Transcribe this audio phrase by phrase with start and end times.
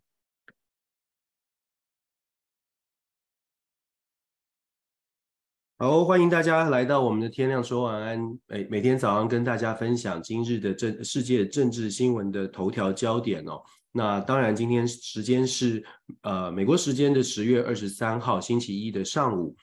[5.79, 8.39] 好，欢迎大家来到我们的天亮说晚安。
[8.47, 13.61] 每每天早上跟大家分享今日的政世界政治新闻的头条焦点哦。
[13.91, 15.85] 那当然，今天时间是
[16.23, 19.57] 呃美国时间的十月二十三号星期一的上午，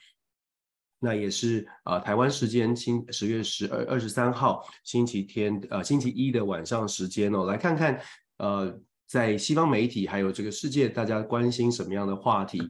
[0.98, 7.44] 那也是呃台湾时间星十月十二二十三号星期天呃星期一的晚上时间哦。
[7.46, 8.00] 来看看
[8.36, 12.60] 呃在西方媒体还有这个世界，大家关心什么样的话题？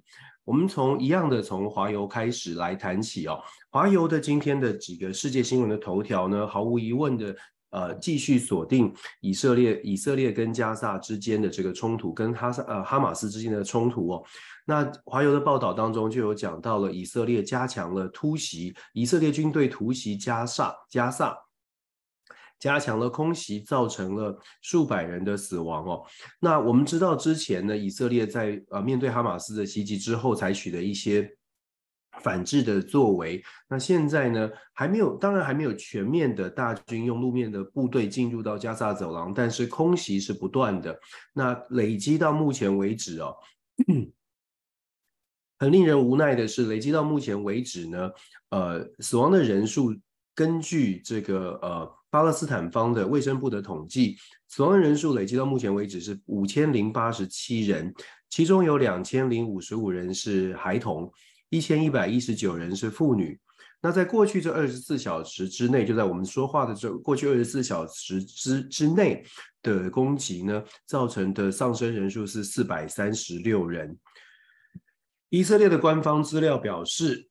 [0.45, 3.41] 我们从一样的从华邮开始来谈起哦。
[3.71, 7.35] 华邮的今天的几个世界新闻的头条呢，毫无疑问的，
[7.71, 14.23] 呃，继续锁定以色列以色列跟加萨之间的这个冲突，跟哈萨呃哈马斯之间的冲突哦。
[14.67, 21.35] 那华邮的报道当中就有讲到了以色列加强了突袭，以色列军队突袭加萨加萨。
[22.59, 26.03] 加强了空袭，造成了数百人的死亡哦。
[26.41, 31.31] 那我们知道之前呢，以色列在呃面对哈马斯的袭击之后，采取了一些
[32.23, 33.45] 反制的作为。
[33.69, 40.99] 那现在呢，还没有，当然还没有全面的大军用路面的部队进入到加萨走廊，但是空袭是不断的。
[41.35, 43.37] 那累积到目前为止哦，
[45.59, 48.11] 很令人无奈的是，累积到目前为止呢，
[48.49, 49.95] 呃，死亡的人数
[50.35, 51.95] 根据这个呃。
[52.15, 57.93] 巴勒斯坦方的卫生部的统计，死亡人数累计到目前为止是五千零八十七人，
[58.31, 61.13] 其中有两千零五十五人是孩童，
[61.49, 63.37] 一千一百一十九人是妇女。
[63.83, 69.25] 那在过去这二十四小时之内，就在我们说话的这过去二十四小时之之内
[69.61, 73.99] 的攻击呢，造成的丧生人数是四百三十六人。
[75.31, 77.29] 以色列的官方资料表示。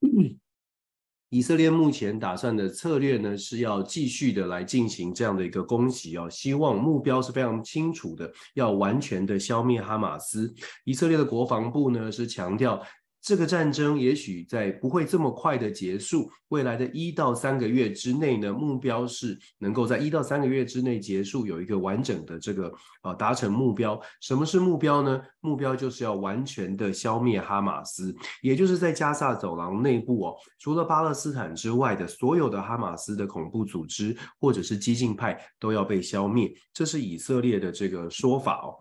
[1.33, 10.53] 以色列目前打算的策略呢，是要继续的来进行这样的一个攻击哦，希望目标是非常清楚的，要完全的消灭哈马斯。
[10.83, 12.79] 以色列的国防部呢是强调。
[13.23, 22.69] 这个战争也许在不会这么快的结束，未来的一到三个月之内呢，目标是能够在一到三个月之内结束，有一个完整的这个
[23.01, 23.97] 呃达成目标。
[24.19, 25.21] 什么是目标呢？
[25.39, 38.75] 目标就是要完全的消灭哈马斯，也就是在加萨走廊内部哦，除了巴勒斯坦之外的所有的哈马斯的恐怖组织或者是激进派都要被消灭，这是以色列的这个说法哦。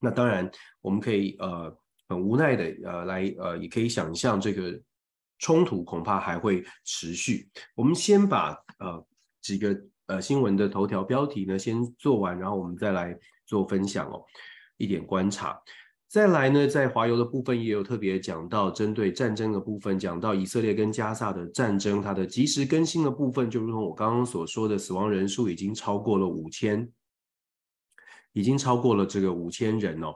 [0.00, 1.76] 那当然，我们可以呃。
[2.08, 4.78] 很无奈的，呃，来，呃，也可以想象这个
[5.38, 7.48] 冲突恐怕还会持续。
[7.74, 9.06] 我们先把呃
[9.40, 14.22] 几个呃新闻的头条标题呢先做完，然后我们再来做分享哦，
[14.76, 15.58] 一点观察。
[16.06, 26.92] 再来呢，在华邮的部分也有特别讲到针对战争的部分，讲到以色列跟加萨的战争，它的即时更新的部分，就如同我刚刚所说的，死亡人数已经超过了五千，
[28.34, 30.14] 已经超过了这个五千人哦，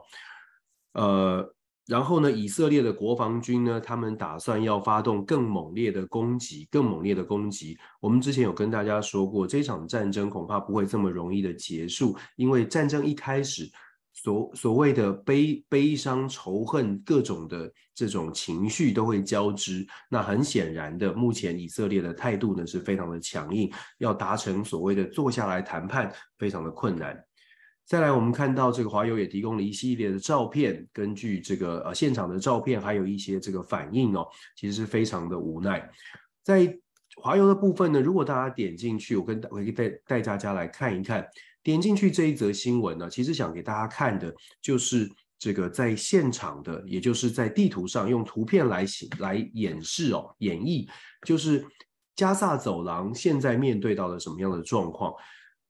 [0.93, 1.53] 呃。
[1.87, 7.77] 然后呢，以色列的国防军呢，他们打算要发动更猛烈的攻击，更猛烈的攻击。
[8.01, 13.71] 我们之前有跟大家说过，这场战争恐怕不会这么容易的结束，因为战争一开始，
[14.13, 19.87] 所所谓的悲悲伤、仇恨各种的这种情绪都会交织。
[20.09, 27.26] 那很显然的，目前以色列的态度呢是非常的强硬，要达成所谓的坐下来谈判，非常的困难。
[27.87, 34.27] 再来，我们看到这个华邮也提供了一系列的照片，根据这个呃现场的照片，还有一些这个反应哦，
[34.57, 35.89] 其实是非常的无奈。
[36.43, 36.77] 在
[37.15, 41.25] 华邮的部分呢，如果大家点进去，我跟我可以带带大家来看一看，
[41.63, 45.09] 点进去这一则新闻呢，其实想给大家看的就是
[45.39, 50.85] 这个在现场的，也就是在地图上用图片来写来演示哦，演绎，
[51.25, 51.65] 就是
[52.17, 55.13] 加萨走廊现在面对到了什么样的状况。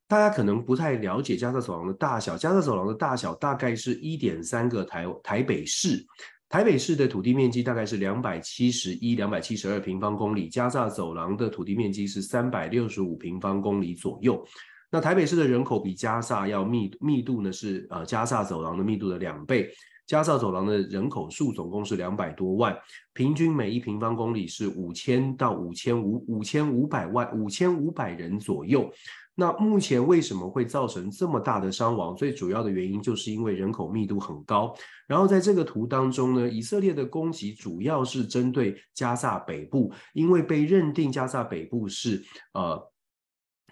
[0.08, 6.06] 大家可能不太了解加沙走廊的大小，加沙走廊的大小大概是一点三个台台北市，
[6.48, 14.42] 台北市的土地面积大概是两百七十一、两百七十二平方公里，加萨走廊的土地面积是三百六十五平方公里左右。
[14.90, 19.70] 那台北市的人口比加萨要密密度呢是呃加萨走廊的密度的两倍，
[20.08, 22.76] 加萨走廊的人口数总共是两百多万，
[23.14, 28.90] 平均每一平方公里是五千到五千五五千五百万五千五百人左右。
[29.36, 32.16] 那目前为什么会造成这么大的伤亡？
[32.16, 34.74] 最主要的原因就是因为人口密度很高。
[35.08, 42.82] 然后在这个图当中呢，以色列的攻击主要是针对加萨北部，因为被认定加萨北部是呃。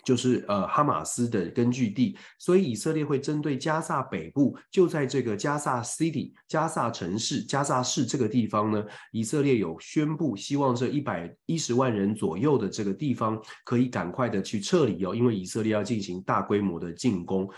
[0.06, 17.50] 就是呃哈马斯的根据地，所以以色列会针对加萨北部，就在这个加萨 City 加萨城市加萨市这个地方呢，以色列有宣布希望这一百一十万人左右的这个地方可以赶快的去撤离哦，因为以色列要进行大规模的进攻。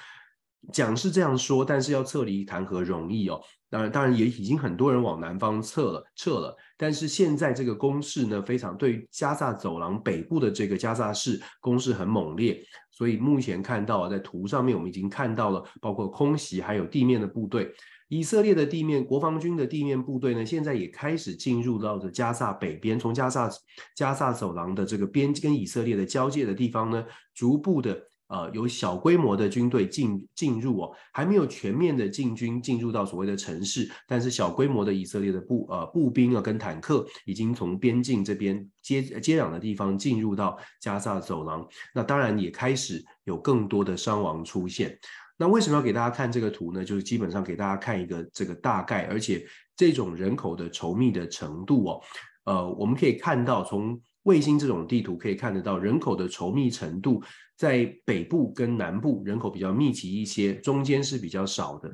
[0.74, 3.40] 讲是这样说，但是要撤离谈何容易哦。
[3.70, 6.56] 当然，当然也已经很多人往南方撤了，撤了。
[6.78, 12.62] 但是现在这个攻势呢，非常对加萨走廊北部的这个加萨市攻势很猛烈。
[12.92, 17.72] 所以目前看到在图上面，我们已经看到了，包括空袭还有地面的部队。
[18.10, 23.50] 以色列的地面国防军的地面部队呢，现在也开始进入到了加萨北边，从加萨
[23.96, 28.02] 加萨走廊的这个边跟以色列的交界的地方呢，逐步的。
[28.28, 41.66] 呃，有小规模的军队进进入哦，还没有全面的进军进入到所谓的城市，但是小规模的以色列的步呃步兵啊跟坦克已经从边境这边接接壤的地方进入到加萨走廊，
[41.96, 44.98] 那当然也开始有更多的伤亡出现。
[45.38, 46.84] 那为什么要给大家看这个图呢？
[46.84, 49.46] 就是基本上给大家看一个这个大概，而且
[49.76, 52.02] 这种人口的稠密的程度哦，
[52.44, 57.24] 呃，我们可以看到从卫星这种地图可以看得到人口的稠密程度。
[57.58, 61.90] 在北部跟南部人口比较密集一些，中间是比较少的。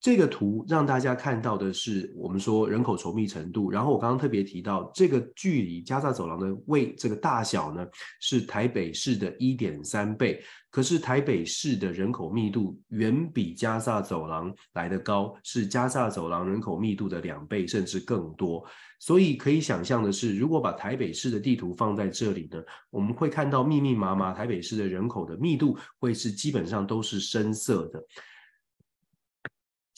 [0.00, 3.70] 这个图让大家看到的是我们说人口稠密程度。
[3.70, 7.84] 然后我刚刚特别提到，这个距离加萨走廊的位这个大小呢，
[8.20, 10.40] 是台北市的一点三倍。
[10.70, 18.64] 可是台北市的人口密度远比加萨走廊来得高，是加萨走廊人口密度的两倍甚至更多。
[19.00, 28.00] 所以可以想象的是，如果把台北市的地图放在这里呢，我们会看到密密麻麻台北市的人口的密度会是基本上都是深色的。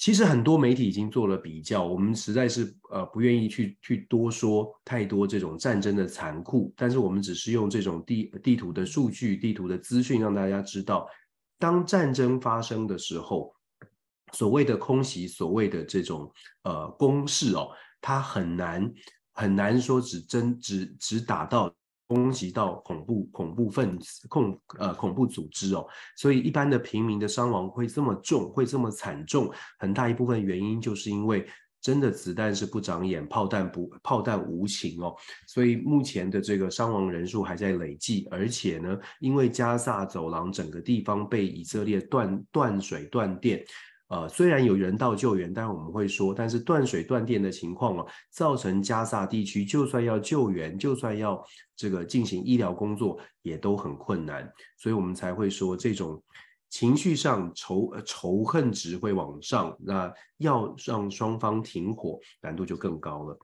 [0.01, 11.07] 其实很多媒体已经做了比较，我们实在是呃不愿意去去多说太多这种战争的残酷，但是我们只是用这种地地图的数据、地图的资讯让大家知道，
[11.59, 13.55] 当战争发生的时候，
[14.33, 16.33] 所谓的空袭、所谓的这种
[16.63, 17.69] 呃攻势哦。
[18.01, 18.91] 它很难
[19.35, 21.71] 很难说只真只只打到
[22.11, 25.87] 攻击到恐怖恐怖分子恐呃恐怖组织哦，
[26.17, 29.49] 所以一般的平民的伤亡会这么重，会这么惨重，
[29.79, 31.47] 很大一部分原因就是因为
[31.81, 35.15] 真的子弹是不长眼，炮弹不炮弹无情哦，
[35.47, 43.65] 所以目前的这个伤亡人数还在累计，而且呢，因为加萨走廊整个地方被以色列断断水断电。
[44.11, 51.41] 呃，虽然有人道救援，但是我们会说，但是断水断电的情况哦，造成加萨地区就算要救援，就算要
[51.77, 56.21] 这个进行医疗工作，也都很困难，所以我们才会说这种
[56.71, 63.39] 情绪上仇仇恨值会往上，那要让双方停火难度就更高了。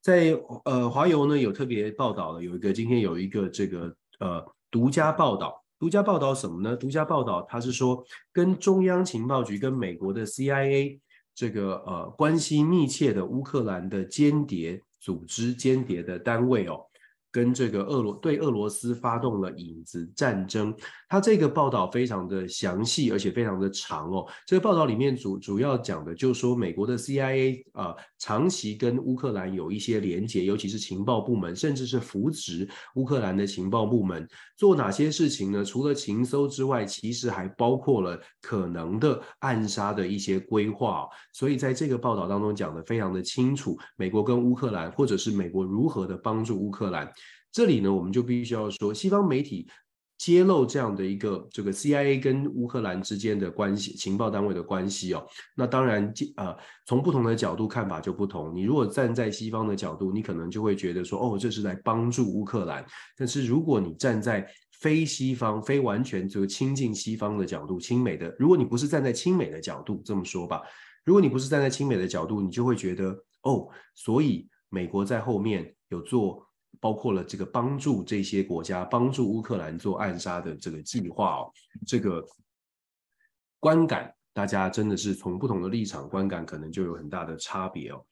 [0.00, 5.59] 在呃华邮呢有特别报道了，有一个今天有一个这个呃独家报道。
[5.80, 6.76] 独家报道什么呢？
[6.76, 11.00] 独家报道，他是说跟中央情报局、跟美国的 CIA
[11.34, 16.84] 这个呃关系密切的乌克兰的间谍组织、间谍的单位哦。
[17.32, 20.74] 跟这个俄罗对俄罗斯发动了影子战争，
[21.08, 24.26] 他这个报道非常的详细，而且非常的长哦。
[24.46, 35.64] 这个报道里面主主要讲的就是说，美国的 CIA 啊、呃，长期跟乌克兰有一些连结，尤其是情报部门，甚至是扶植乌克兰的情报部门做哪些事情呢？
[35.64, 41.08] 除了情搜之外，其实还包括了可能的暗杀的一些规划。
[41.32, 47.10] 所以在这个报道当中讲的非常的清楚，美国跟乌克兰，或者是美国如何的帮助乌克兰。
[47.52, 49.68] 这里呢，我们就必须要说，西方媒体
[50.18, 55.26] 揭露这样的一个这个 CIA 跟乌克兰之间的关系，情报单位的关系哦。
[55.56, 56.54] 那当然，呃，
[56.86, 58.54] 从不同的角度看法就不同。
[58.54, 62.84] 你如果站在西方的角度，你可能就会觉得说，哦，这是在帮助乌克兰。
[63.16, 64.46] 但是如果你站在
[64.78, 70.60] 非西方、非完全就亲近西方的角度，亲美的，如果你不是站在亲美的角度，这么说吧，
[71.04, 76.46] 如果你不是站在亲美的角度，你就会觉得，哦，所以美国在后面有做。
[76.80, 81.52] 包括了这个帮助这些国家，帮助乌克兰做暗杀的这个计划哦，
[81.86, 82.24] 这个
[83.60, 88.04] 观感，大家真的是从不同的立场观感，可能就有很大的差别哦。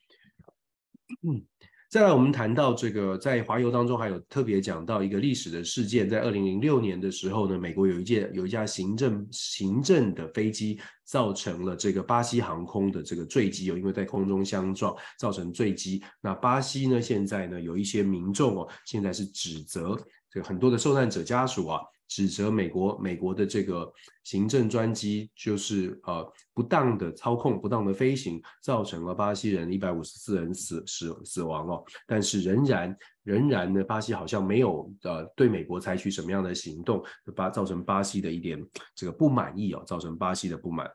[1.22, 1.44] 嗯。
[1.90, 16.02] 再来，我们谈到这个，在华邮当中还有特别讲到一个历史的事件，在二零零六年的时候呢，美国有一件有一架行政行政的飞机造成了这个巴西航空的这个坠机哦，因为在空中相撞造成坠机。
[16.21, 19.99] 那巴西呢，现在呢有一些民众哦，现在是指责
[20.30, 21.80] 这个很多的受难者家属啊。
[22.08, 23.92] 指责美国美国的这个
[24.24, 31.84] 行政专机就是呃不当的操控、不当的飞行，造成了巴西人一百五十四人死死死亡哦。
[32.06, 37.04] 但是仍然仍然呢，巴西好像没有呃对美国采取什么样的行动，
[37.36, 40.90] 把造成巴西的一点这个不满意哦，造成巴西的不满。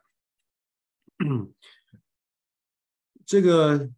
[3.26, 3.90] 这个。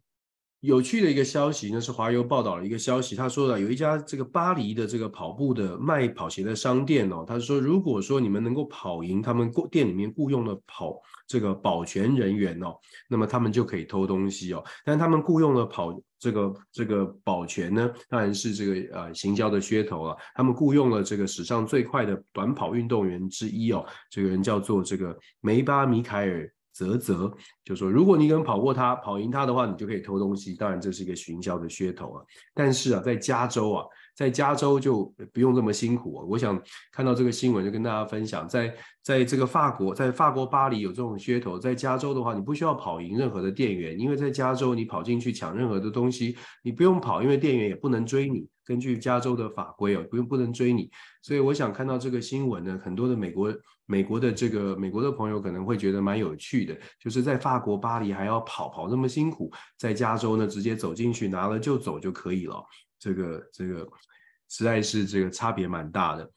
[0.66, 12.74] 有趣的一个消息呢，是华邮报道了一个消息，他说了有一家这个巴黎的这个跑步的卖跑鞋的商店哦，他说如果说你们能够跑赢他们店里面雇佣的跑这个保全人员哦，
[13.08, 14.64] 那么他们就可以偷东西哦。
[14.84, 20.16] 但他们雇佣的跑这个这个保全呢，当然是这个呃行销的噱头了。
[20.34, 26.52] 他们雇佣了这个史上最快的短跑运动员之一哦，这个人叫做这个梅巴米凯尔。
[26.76, 27.32] 啧啧，
[27.64, 30.54] 就说如果你能跑过他，跑赢他的话，你就可以偷东西。
[30.54, 32.22] 当然，这是一个行销的噱头啊。
[32.52, 36.24] 但是啊，在加州啊，在加州就不用这么辛苦啊。
[36.28, 36.60] 我想
[36.92, 48.46] 看到这个新闻，就跟大家分享，在在这个法国，在法国巴黎有这种噱头，在加州的话，你不需要跑赢任何的店员，因为在加州你跑进去抢任何的东西，你不用跑，因为店员也不能追你。
[48.66, 50.90] 根据加州的法规哦，不用不能追你。
[51.22, 53.56] 所以我想看到这个新闻呢，很多的美国。
[53.88, 62.60] 美国的这个美国的朋友可能会觉得蛮有趣的，就是在法国巴黎还要跑跑那么辛苦，在加州呢直接走进去拿了就走就可以了，
[62.98, 63.88] 这个这个
[64.48, 66.28] 实在是这个差别蛮大的。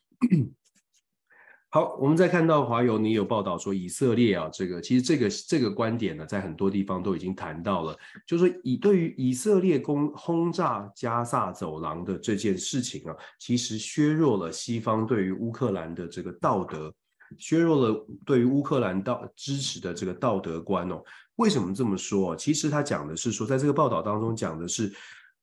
[1.72, 7.96] 好，我们再看到华友，你有报道说以色列啊，这个其实这个这个观点呢，在很多地方都已经谈到了，
[8.26, 16.92] 就是说以对于以色列攻轰炸加萨走廊的这件事情啊，其实削弱了西方对于乌克兰的这个道德。
[17.38, 21.00] 削弱了对于乌克兰道支持的这个道德观哦。
[21.36, 22.36] 为什么这么说？
[22.36, 24.92] 其实他讲的是说，在这个报道当中讲的是，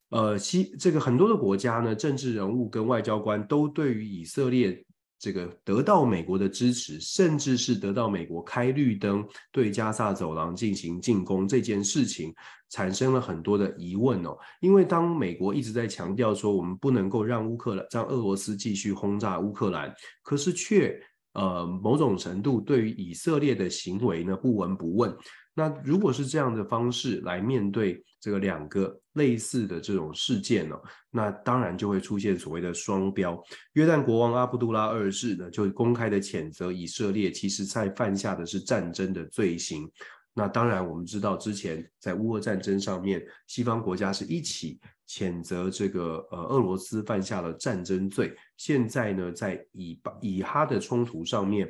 [0.09, 4.85] 呃，西这个很多的国家呢，政治人物跟外交官都对于以色列
[5.19, 12.35] 这个得到美国的支持，甚至是得到美国开绿灯对加萨走廊进行进攻这件事情，
[12.69, 14.37] 产生了很多的疑问哦。
[14.61, 21.01] 因为当美国一直在强调说，我们不能够让乌克兰让俄罗斯继续轰炸乌克兰，可是却。
[21.37, 25.15] 呃，某种程度对于以色列的行为呢，不闻不问。
[25.55, 30.77] 那如果是这样的方式来面对这个两个类似的这种事件呢，
[31.11, 33.39] 那当然就会出现所谓的双标。
[33.75, 39.91] 约旦国王阿卜杜拉二世呢，就公开的谴责以色列，其实在犯下的是战争的罪行。
[40.35, 44.79] 那当然，我们知道之前在乌俄战争上面，西方国家是一起
[45.09, 48.35] 谴责这个呃俄罗斯犯下了战争罪。
[48.57, 51.69] 现在呢，在以巴以哈的冲突上面，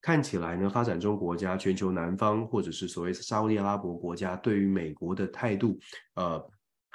[0.00, 5.78] 看起来呢，发展中国家、全球南方或者是所谓沙乌地阿拉伯国家对于美国的态度
[6.14, 6.44] 呃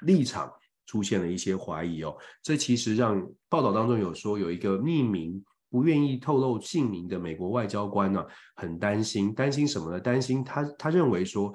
[0.01, 0.51] 立场
[0.85, 2.15] 出现了一些怀疑哦。
[2.41, 5.43] 这其实让报道当中有说有一个匿名。
[5.69, 8.23] 不愿意透露姓名的美国外交官呢、
[8.57, 9.99] 很担心，担心什么呢？
[9.99, 11.51] 担心他他认为说，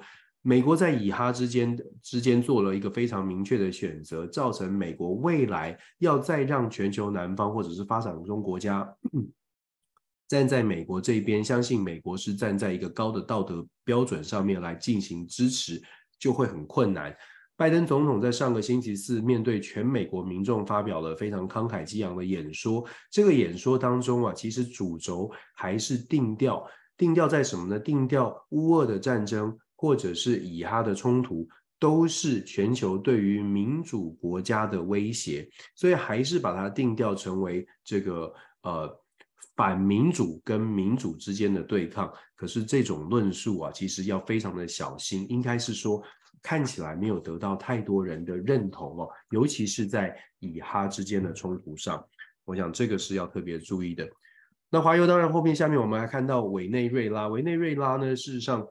[0.49, 8.91] 美国在以哈之间之间做了一个非常明确的选择，造成美国未来要再让全球南方或者是发展中国家、
[10.27, 15.79] 站在美国这边，相信美国是站在一个高的道德标准上面来进行支持，
[16.17, 17.15] 就会很困难。
[17.55, 22.83] 拜登总统在上个星期四面对全美国民众发表了非常慷慨激昂的演说。
[23.11, 26.65] 这个演说当中啊，其实主轴还是定调，
[26.97, 27.79] 定调在什么呢？
[27.79, 31.47] 定调乌俄的战争或者是以哈的冲突，
[31.79, 38.33] 都是全球对于民主国家的威胁，所以还是把它定调成为这个
[38.63, 38.99] 呃
[39.55, 42.11] 反民主跟民主之间的对抗。
[42.35, 46.03] 可是这种论述啊，其实要非常的小心，应该是说。
[46.41, 52.01] 看起来没有得到太多人的认同哦，尤其是在以哈之间的冲突上，
[52.45, 54.07] 我想这个是要特别注意的。
[54.69, 58.65] 那华油当然后面下面我们还看到委内瑞拉，委内瑞拉呢，事实上，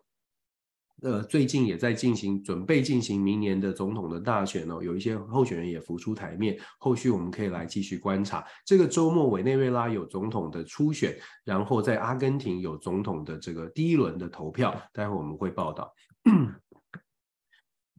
[1.03, 8.45] 呃，最近也在进行准备进行明年的总统的大选哦，有一些候选人也浮出台面，后续我们可以来继续观察。
[8.67, 15.93] 这个周末委内瑞拉有总统的初选，然后在阿根廷有总统的这个第一轮的投票，待会我们会报道。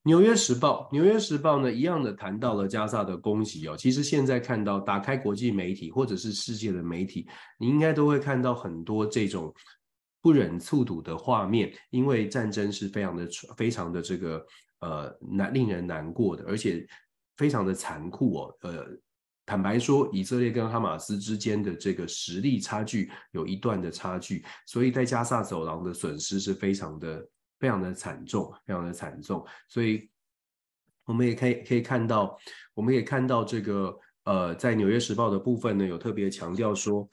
[0.04, 3.76] 纽约时报，纽约时报呢，一样的谈到了加萨的攻击哦。
[3.78, 7.28] 其实现在看到，打开国际媒体或者是世界的媒体，
[7.60, 9.54] 你应该都会看到很多这种
[10.22, 14.46] 不忍卒睹的画面，因为战争是非常的、非常的这个
[14.80, 16.88] 呃难令人难过的，而且
[17.38, 18.58] 非常的残酷哦。
[18.62, 18.86] 呃，
[19.46, 27.28] 坦白说，以色列跟哈马斯之间的这个实力差距有一段的差距，所以在加萨走廊的损失是非常的。
[27.60, 30.10] 非常的惨重，非常的惨重，所以
[31.04, 32.40] 我们也可以可以看到，
[32.74, 37.06] 我们也看到这个呃，在《纽约时报》的部分呢，有特别强调说，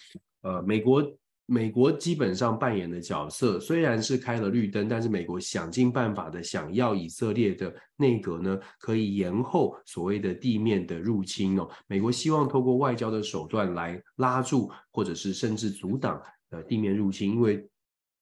[0.42, 1.02] 呃，美国
[1.46, 11.68] 美国基本上扮演的角色虽然是开了绿灯，但是美国想尽办法的想要以色列的内阁呢，可以延后所谓的地面的入侵哦。
[11.86, 17.66] 美国希望透过外交的手段来拉住，或者是甚至阻挡呃地面入侵，因为。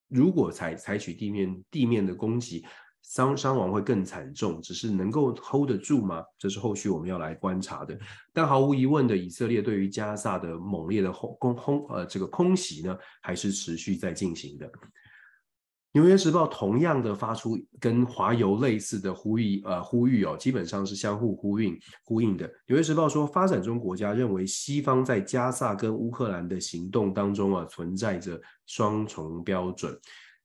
[0.09, 2.65] 如果采采取地面地面的攻击，
[3.05, 6.25] 伤伤亡会更惨重，只是能够 hold 得住吗？
[6.39, 7.97] 这是后续我们要来观察的。
[8.33, 14.69] 但毫无疑问的，以色列对于加萨的猛烈的轰攻轰呃这个空袭呢，还是持续在进行的。
[15.93, 22.51] 纽约时报同样的发出跟华邮类似的呼吁，呃，呼吁哦，基本上是相互呼应呼应的。
[22.67, 29.97] 纽约时报说，发展中国家认为西方在加萨跟乌克兰的行动当中啊，存在着双重标准。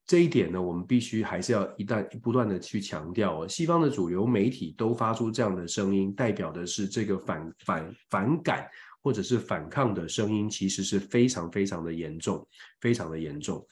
[0.09, 3.47] 这一点呢，我们必须还是要一旦不断的去强调哦。
[3.47, 8.67] 西方的主流媒体都发出这样的声音，代表的是这个反反反感
[9.03, 12.43] 或者是反抗的声音，其实是非常非常的严重，
[12.81, 13.63] 非常的严重。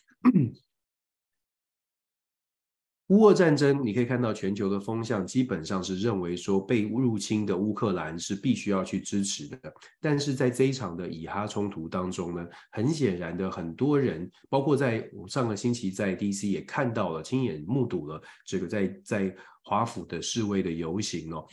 [3.07, 9.57] 乌俄战争，你可以看到全球的风向基本上是认为说被入侵的乌克兰是必须要去支持的。
[10.01, 21.45] 但是在这一场的以哈冲突当中呢，很显然的，很多人，包括在上个星期在 DC 也看到了，亲眼目睹了这个在在华府的示威的游行哦。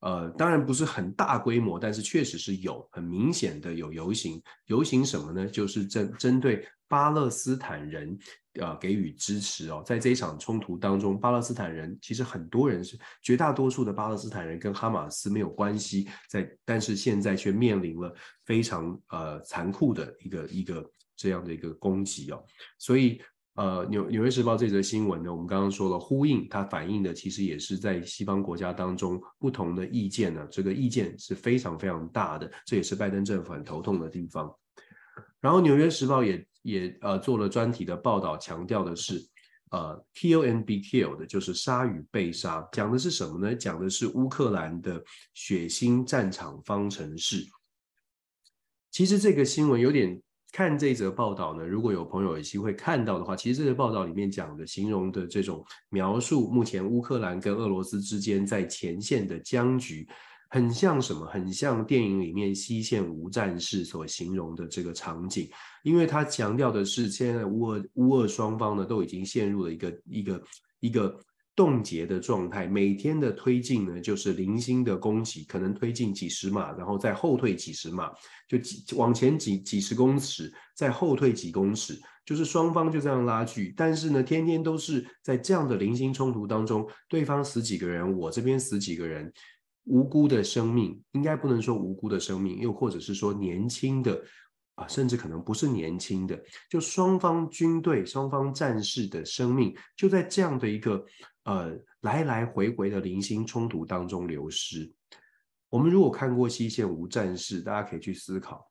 [0.00, 4.42] 呃，当然不是很大规模，但是确实是有很明显的有游行。
[4.66, 5.46] 游行什么呢？
[5.46, 8.18] 就是针针对巴勒斯坦人。
[8.60, 20.84] 呃，给予支持哦，在这一场冲突当中，巴勒斯坦人其实很多人是绝大多数的巴勒斯坦人跟哈马斯没有关系，在但是现在却面临了非常呃残酷的一个一个
[21.16, 22.44] 这样的一个攻击哦，
[22.78, 23.22] 所以
[23.54, 34.54] 呃纽纽约时报这则新闻呢，我们刚刚说了呼应，它反映的其实也是在西方国家当中不同的意见呢，这个意见是非常非常大的，这也是拜登政府很头痛的地方。
[35.40, 36.46] 然后纽约时报也。
[36.62, 39.24] 也呃做了专题的报道，强调的是，
[39.70, 43.54] 呃，kill and be killed，就是杀与被杀，讲的是什么呢？
[43.54, 45.02] 讲的是乌克兰的
[45.34, 47.44] 血腥战场方程式。
[48.90, 50.20] 其实这个新闻有点
[50.52, 60.06] 看这则报道呢，如果有朋友有机会看到的话，其实这个报道里面讲的、形容的这种描述，目前乌克兰跟俄罗斯之间在前线的僵局。
[60.52, 61.24] 很像什么？
[61.24, 65.48] 很像电影里面西线无战事所形容的这个场景，
[65.82, 70.42] 因为他强调的是，现在乌俄乌俄双方呢都已经陷入了一个一个
[70.80, 71.18] 一个
[71.56, 78.10] 冻结的状态，每天的推进呢就是零星的攻击，可能推进几十码，然后再后退几十码，
[78.46, 83.72] 就几往前几几十公尺，再后退几公尺，就是双方就这样拉锯。
[83.74, 89.32] 但是呢，天天都是在这样的零星冲突当中，对方死几个人，我这边死几个人。
[89.84, 94.22] 无辜的生命，应该不能说无辜的生命，又或者是说年轻的
[94.76, 96.40] 啊，甚至可能不是年轻的，
[96.70, 101.04] 就双方军队、双方战士的生命，就在这样的一个
[101.44, 104.88] 呃来来回回的零星冲突当中流失。
[105.68, 108.64] 我们如果看过《西线无战事》，大家可以去思考，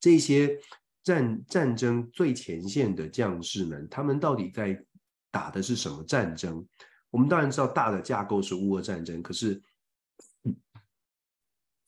[0.00, 0.58] 这些
[1.04, 4.84] 战战争最前线的将士们，他们到底在
[5.30, 6.66] 打的是什么战争？
[7.10, 9.62] 我们当然知道大的架构是乌俄战争，可是。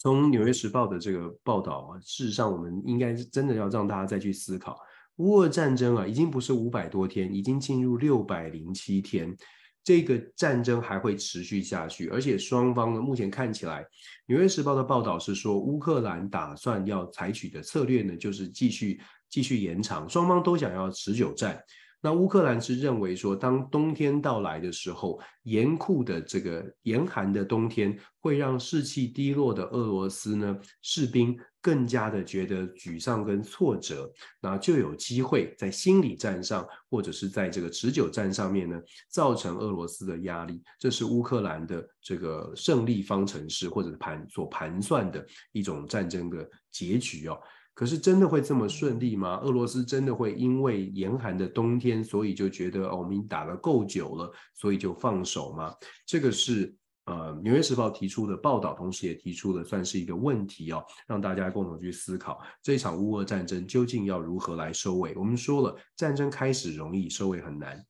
[0.05, 4.79] 从《纽约时报》的这个报道啊，事实上，我们应该是真的要让大家再去思考，
[5.17, 9.35] 乌俄战争啊，已经不是五百多天，已经进入六百零七天，
[9.83, 13.83] 这个战争还会持续下去，而且双方呢，目前看起来，
[14.27, 21.59] 《纽约时报》的报道是说，乌克兰打算要采取的策略呢，就是继续继续延长，双方都想要持久战。
[22.05, 40.63] 那乌克兰是认为说，当冬天到来的时候，严酷的这个严寒的冬天会让士气低落的俄罗斯呢士兵更加的觉得沮丧跟挫折，那就有机会在心理战上或者是在这个持久战上面呢，造成俄罗斯的压力。
[40.79, 47.41] 这是乌克兰的这个胜利方程式或者盘所盘算的一种战争的结局哦。
[47.75, 49.39] 可是真的会这么顺利吗？
[49.43, 55.75] 俄罗斯真的会因为严寒的冬天，所以就觉得哦，我们打得够久了，所以就放手吗？
[56.07, 56.73] 这个是
[57.07, 65.13] 呃《纽约时报》提出的报道，同时也提出了算是一个问题哦，让大家共同去思考这场乌俄战争究竟要如何来收尾。
[65.17, 67.85] 我们说了，战争开始容易，收尾很难。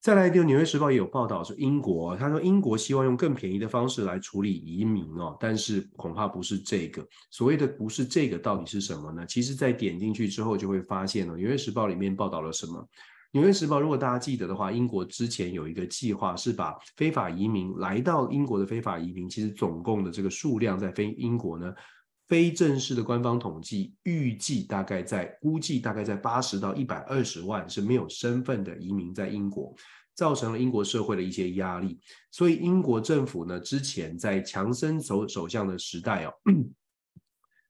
[0.00, 7.04] 再来，就《纽约时报》也有报道，说英国，他说英国希望用更便宜的方式来处理移民哦，但是恐怕不是这个。
[7.32, 9.26] 所谓的不是这个，到底是什么呢？
[9.26, 12.80] 其实，在点进去之后，就会发现哦，《纽约时报》里面报道了什么？
[13.32, 21.74] 《纽约时报》如果大家记得的话，英国之前有一个计划，是把非法移民来到英国的非法移民，其实总共的这个数量，在非英国呢，
[22.28, 29.74] 非正式的官方统计预计大概在估计大概在八十到一百二十万是没有身份的移民在英国，
[30.14, 31.98] 造成了英国社会的一些压力。
[32.30, 36.32] 所以英国政府呢，之前在强森首首相的时代哦，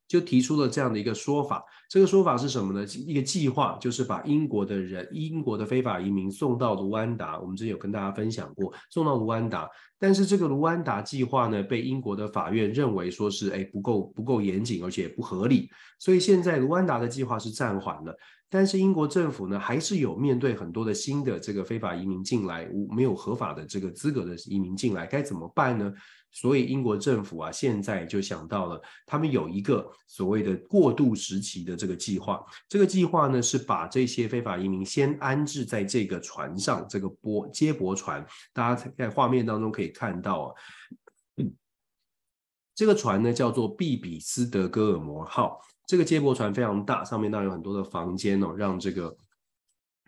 [0.09, 1.63] 就提出了这样的一个说法。
[1.89, 2.85] 这个说法是什么呢？
[3.07, 7.39] 一个计划，就是把英国的人、英国的非法移民送到卢安达。
[7.39, 9.69] 我们之前有跟大家分享过，送到卢安达。
[9.99, 15.69] 但是这个卢安达计划呢，被英国的法院认为说是哎不够不够严谨，而且不合理。
[15.99, 18.17] 所以现在卢安达的计划是暂缓了。
[18.51, 25.93] 但是英国政府呢，还是有面对很多的新的这个非法移民进来，无没有合法的这个资格的移民进来，该怎么办呢？
[26.31, 32.45] 所以英国政府啊，现在就想到了，他们有一个所谓的过渡时期的这个计划。
[32.69, 40.55] 这个计划呢，是把这些非法移民先安置在这个船上，这个驳接驳船，大家在画面当中可以看到啊，
[42.75, 45.61] 这个船呢叫做毕比斯德哥尔摩号。
[45.87, 49.17] 这个接驳船非常大，上面当然有很多的房间哦，让这个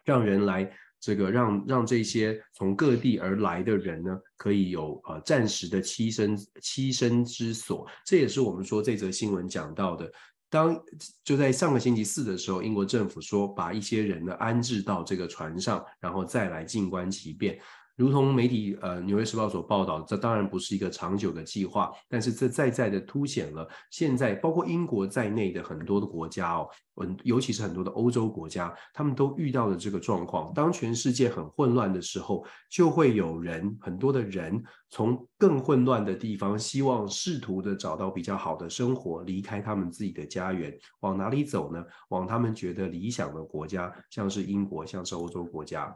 [0.04, 7.86] 让人来这个让让这些从各地而来的人呢，可以有呃暂时的栖身栖身之所。
[8.04, 10.12] 这也是我们说这则新闻讲到的。
[10.50, 10.76] 当
[11.22, 17.58] 就在上个星期四的时候，英国政府说把一些人呢安置到这个船上，然后再来静观其变。
[18.00, 26.66] 如同媒体呃《纽约时报》所报道，这当然不是一个长久的计划，但是这再再的凸显了现在包括英国在内的很多的国家哦，
[27.02, 30.50] 嗯，尤其是很多的欧洲国家，他们都遇到了这个状况。
[30.54, 41.84] 当全世界很混乱的时候，就会有人很多的人从更混乱的地方，希望试图的找到比较好的生活，离开他们自己的家园，往哪里走呢？
[42.08, 45.94] 往他们觉得理想的国家，像是英国，像是欧洲国家。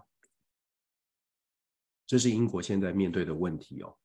[2.07, 3.97] 这是英国现在面对的问题哦。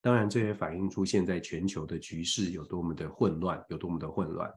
[0.00, 4.52] 当然，这也反映出现在全球的局势有多么的混乱，有多么的混乱。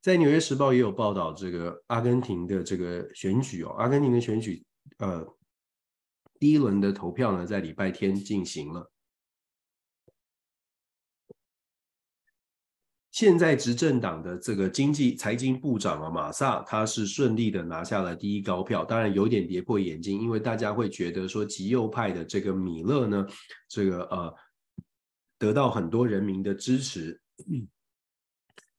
[0.00, 4.64] 在《纽约时报》也有报道，这个阿根廷的这个选举哦，阿根廷的选举，
[4.98, 5.24] 呃，
[6.40, 8.90] 第一轮的投票呢，在礼拜天进行了。
[13.14, 23.24] 现在执政党的这个经济财经部长啊，马萨，他是顺利的拿下了第一高票，当然有点跌破眼镜，因为大家会觉得说极右派的这个米勒呢，
[23.68, 24.34] 这个呃
[25.38, 27.20] 得到很多人民的支持，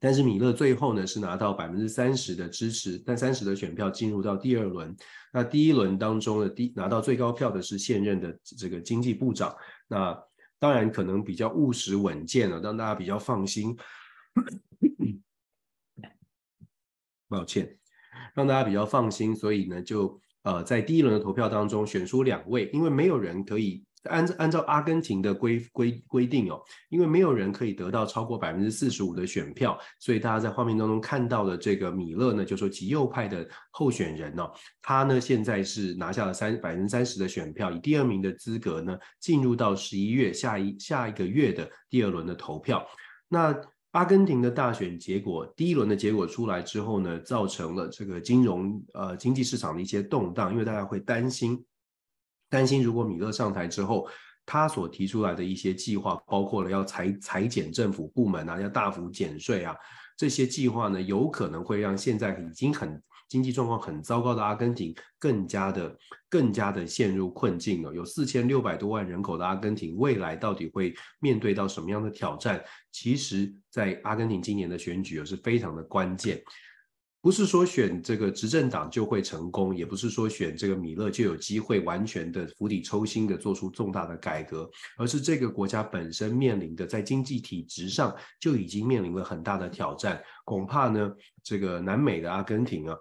[0.02, 4.94] 但是米勒最后呢是拿到百分之三十的支持，但三十的选票进入到第二轮，
[5.32, 9.56] 那第一轮当中的第拿到最高票的是现任的这个经济部长，
[9.88, 10.14] 那
[10.60, 13.74] 当然可能比较务实稳健了，让大家比较放心。
[17.28, 17.78] 抱歉，
[18.34, 34.50] 让大家比较放心，所以呢，就呃在第一轮的投票当中选出两位，因为没有人可以按按照阿根廷的规规规定哦，因为没有人可以得到超过百分之四十五的选票，所以大家在画面当中看到的这个米勒呢，就说极右派的候选人哦，
[34.82, 42.88] 他呢现在是拿下了三百分之三十的选票，以第二名的资格呢进入到十一月下一下一个月的第二轮的投票，
[43.28, 43.54] 那。
[43.96, 51.64] 阿根廷的大选结果，第一轮的结果出来之后呢，造成了这个金融呃经济市场的一些动荡，因为大家会担心，
[52.50, 54.06] 担心如果米勒上台之后，
[54.46, 59.74] 他所提出来的一些计划，包括了要裁裁减政府部门啊，要大幅减税啊，
[60.18, 63.02] 这些计划呢，有可能会让现在已经很。
[63.28, 65.98] 经济状况很糟糕的阿根廷，更加的、
[66.30, 67.94] 更加的陷入困境了。
[67.94, 72.64] 有四千六百多万人口的阿根廷，未来到底会面对到什么样的挑战？
[72.92, 76.42] 其实，在阿根廷今年的选举也是非常的关键。
[77.20, 90.22] 不是说选这个执政党就会成功，也不是说选这个米勒就有机会完全的釜底抽薪的做出重大的改革，而是这个国家本身面临的在经济体制上就已经面临了很大的挑战。
[90.44, 91.12] 恐怕呢，
[91.42, 92.96] 这个南美的阿根廷啊。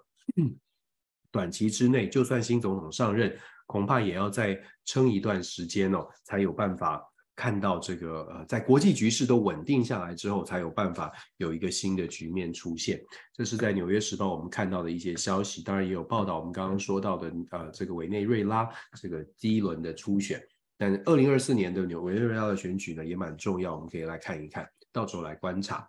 [1.31, 7.03] 短期之内，就算新总统上任，恐怕也要再撑一段时间哦，才有办法
[7.35, 13.01] 看到这个呃，在国际局势都稳定下来之后，才有办法有一个新的局面出现。
[13.33, 18.69] 这是在《纽约时报》我们看到的一些消息，当然也有报道我们刚刚说到的呃，这个委内瑞拉
[19.01, 20.41] 这个第一轮的初选。
[20.77, 25.85] 但二零二四年的纽委内瑞拉的选举呢，也蛮重要，我们可以来看一看，到时候来观察。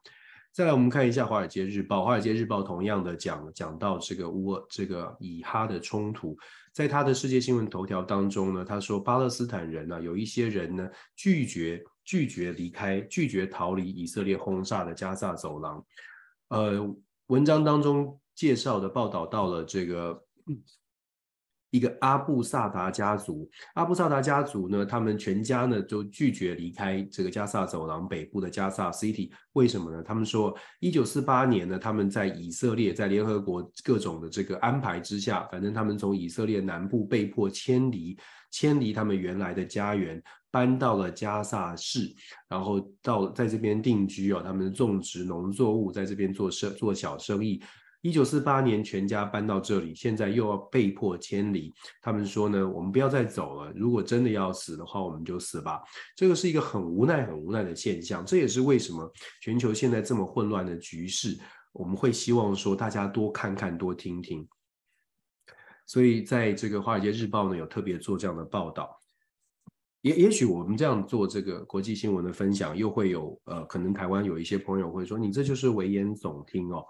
[0.56, 1.98] 再来，我们看一下《华尔街日报》。
[2.02, 6.34] 《华尔街日报》同样的讲讲到这个乌尔这个以哈的冲突，
[6.72, 15.84] 在他的世界新闻头条当中呢，他说巴勒斯坦人呢、有一些人呢拒绝拒绝离开，拒绝逃离以色列轰炸的加萨走廊。
[16.48, 20.18] 呃，文章当中介绍的报道到了这个
[21.76, 30.02] 一个阿布萨达家族，阿布萨达家族呢，他们全家呢都拒绝离开这个加萨走廊北部的加萨 City，为什么呢？
[30.02, 38.16] 他们说，一九四八年呢，他们在以色列在联合国各种的这个安排之下，反正他们从以色列南部被迫迁离，
[38.50, 42.10] 迁离他们原来的家园，搬到了加萨市，
[42.48, 47.62] 然后到在这边定居哦，他们种植农作物，在这边做生做小生意。
[48.06, 51.74] 一九四八年，全家搬到这里，现在又要被迫迁离。
[52.00, 53.72] 他们说呢，我们不要再走了。
[53.74, 55.82] 如果真的要死的话，我们就死吧。
[56.14, 58.24] 这个是一个很无奈、很无奈的现象。
[58.24, 61.36] 这也是为什么全球现在这么混乱的局势，
[61.72, 64.48] 我们会希望说大家多看看、多听听。
[65.84, 68.96] 所以，在这个《华尔街日报》呢，有特别做这样的报道。
[70.02, 76.84] 也也许我们这样做这个国际新闻的分享，又会有呃，可能台湾有一些朋友会说，你这就是危言耸听哦。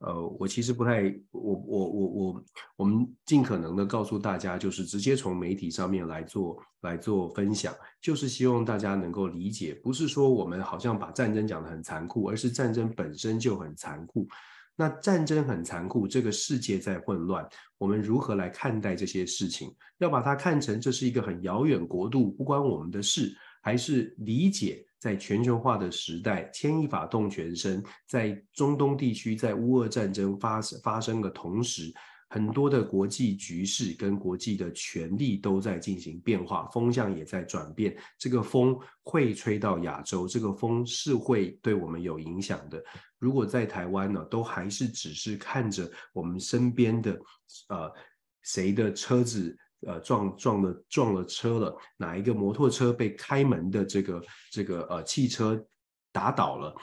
[0.00, 2.44] 呃，我其实不太，我我我我，
[2.76, 14.26] 我们尽可能的告诉大家，就是直接从媒体上面来做来做分享，就是希望大家能够理解，不是说我们好像把战争讲得很残酷，而是战争本身就很残酷。
[14.74, 19.70] 那战争很残酷，这个世界在混乱，我们如何来看待这些事情？
[19.98, 24.82] 要把它看成这是一个很遥远国度，不关我们的事，还是理解？
[25.00, 27.82] 在全球化的时代，牵一发动全身。
[28.06, 31.90] 在中东地区，在乌俄战争发生发生的同时，
[32.28, 37.96] 很多的国际局势跟国际的权力都在进行变化，风向也在转变。
[38.18, 42.80] 这个风会吹到亚洲，这个风是会对我们有影响的。
[43.18, 47.18] 如果在台湾呢，都还是只是看着我们身边的
[47.70, 47.90] 呃
[48.42, 49.56] 谁的车子。
[49.86, 55.58] 呃，撞撞了撞了车了，哪一个摩托车被开门的这个这个呃汽车
[56.12, 56.74] 打倒了？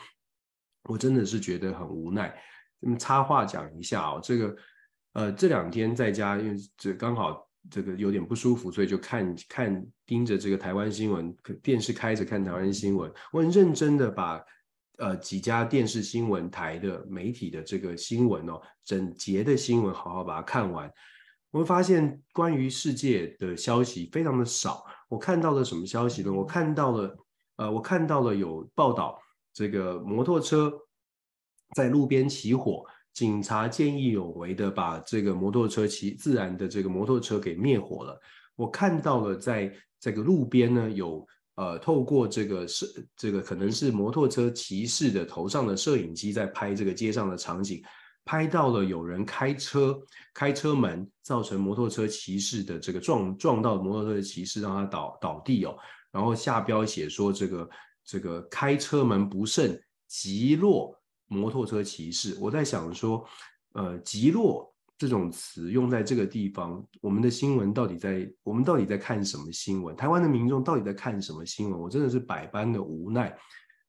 [0.90, 2.36] 我真的是觉得很无奈。
[2.80, 4.56] 那么插话讲一下哦，这个
[5.14, 13.12] 呃这两天在家，因为这刚好这个有点不舒服，所以就看看盯着这个台湾新闻，电视开着看台湾新闻。
[13.32, 14.44] 我很认真的把
[14.98, 20.92] 呃几家电视新闻台的媒体的这个新闻哦，整节的新闻好好把它看完。
[21.52, 24.86] 我会发现关于世界的消息非常的少。
[25.08, 26.32] 我看到了什么消息呢？
[26.32, 27.18] 我看到了，
[27.56, 29.18] 呃，我看到了有报道，
[29.54, 30.74] 这个摩托车
[31.76, 32.84] 在路边起火，
[33.14, 38.20] 警察见义勇为的把这个摩托车骑自燃的这个摩托车给灭火了。
[38.56, 47.82] 我看到了在这个路边呢，有呃透过这个摄这个可能是摩托车骑士的头上的摄影机在拍这个街上的场景。
[48.28, 49.98] 拍到了有人开车
[50.34, 55.74] 开车门，造成摩托车骑士的这个撞撞到摩托车的骑士，让他倒倒地哦。
[56.12, 57.70] 然后下标写说这个
[58.04, 60.94] 这个开车门不慎击落
[61.28, 62.38] 摩托车骑士。
[62.42, 63.26] 我在想说，
[63.72, 69.96] 呃，击落这种词用在这个地方，我们的新闻到底在我们到底在看什么新闻？
[69.96, 71.80] 台湾的民众到底在看什么新闻？
[71.80, 73.34] 我真的是百般的无奈。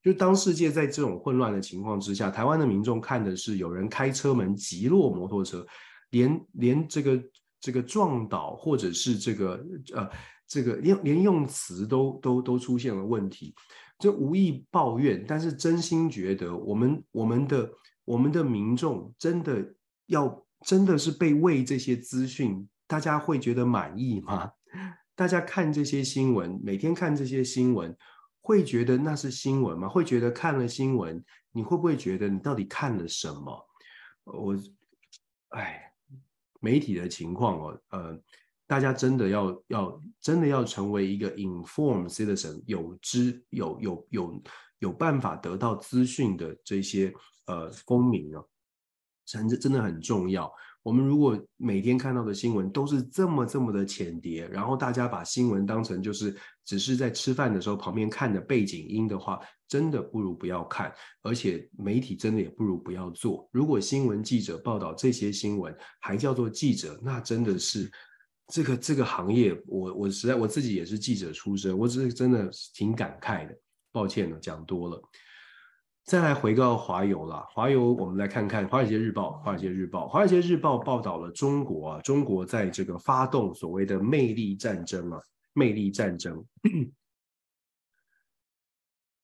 [0.08, 5.66] 就当世界在这种混乱的情况之下，台湾的民众看的是有人开车门急落摩托车，
[6.12, 7.22] 连连这个
[7.60, 10.08] 这个撞倒或者是这个呃
[10.46, 13.54] 这个连连用词都都都出现了问题，
[13.98, 17.70] 就无意抱怨，但是真心觉得我们我们的
[18.06, 19.62] 我们的民众真的
[20.06, 24.50] 要真的是被喂这些资讯，大家会觉得满意吗？
[25.14, 27.94] 大家看这些新闻，每天看这些新闻。
[28.48, 29.86] 会觉得那是新闻吗？
[29.86, 33.68] 会觉得看了新闻，你会不会觉得你到底看了什么？
[34.24, 34.56] 我，
[35.50, 35.92] 哎，
[36.58, 38.18] 媒体的情况哦，呃，
[38.66, 44.42] 大家真的要要真的要成为一个 informed citizen，有知有有有
[44.78, 47.12] 有办法得到资讯的这些
[47.48, 48.48] 呃公民哦，
[49.26, 50.50] 真的真的很重要。
[50.82, 59.38] 我们如果每天看到的新闻都是这么这么的浅碟，然后大家把新闻当成就是只是在吃饭的时候旁边看的背景音的话，
[59.68, 60.92] 真的不如不要看。
[61.22, 63.48] 而且媒体真的也不如不要做。
[63.52, 67.90] 如果新闻记者报道这些新闻还叫做记者，那真的是
[68.52, 73.54] 这个这个行业，我我实在我自己也是记者出身，我只是真的挺感慨的。
[73.90, 75.02] 抱歉了，讲多了。
[76.08, 79.28] 再来回到华邮了，华邮我们来看看《华尔街日报》。
[79.42, 85.20] 《华尔街日报》《华尔街日报》报道了中国啊，中国在这个发动所谓的魅力战争啊，
[85.52, 86.42] 魅力战争。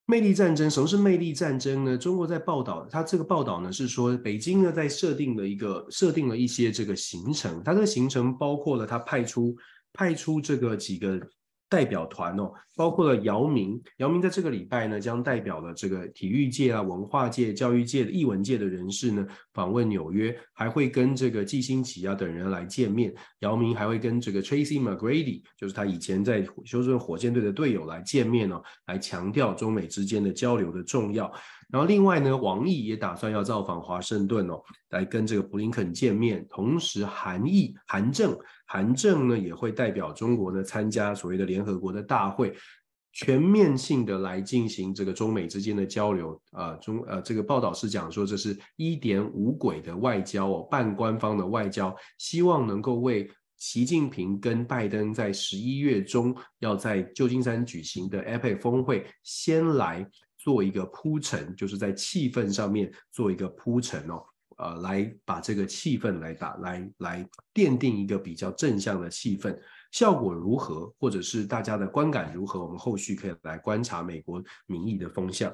[0.05, 1.97] 魅力战争，什么是魅力战争呢？
[1.97, 9.55] 中国在报道，它这个报道呢是说，北京呢在设定了一个设定了一些这个行程，它的行程包括了它派出
[9.91, 11.19] 派出这个几个。
[11.75, 23.13] 代表团哦，包括了姚明，姚明在这个礼拜呢，将代表了这个体育界啊、文化界、教育界、艺文界的人士呢，访问纽约，还会跟这个季星奇啊等人来见面。
[23.39, 31.29] 姚明还会跟这个 Tracy McGrady，就是他以前在休斯顿火箭队的队友来见面哦，来强调中美之间的交流的重要。
[31.75, 36.47] 然后另外呢，王毅也打算要造访华盛顿哦，来跟这个布林肯见面。
[36.49, 38.33] 同时，韩毅、韩正、
[38.65, 42.55] 韩正呢也会代表中国呢参加所谓的联合国的大会，
[43.11, 46.41] 全面性的来进行这个中美之间的交流。
[46.51, 60.09] 啊、中呃这个报道是讲说，这是一点五轨的外交哦，半官方的外交，希望能够为习近平跟拜登在十一月中要在旧金山举行的 APEC 峰会先来。
[60.45, 64.23] 做一个铺陈，就是在气氛上面做一个铺陈哦，
[64.57, 69.57] 呃，来把这个气氛来打，来来奠定一个比较正向的气氛，
[69.91, 75.51] 效果如何，或者是大家的观感如何，我们后续可以来观察美国民意的风向。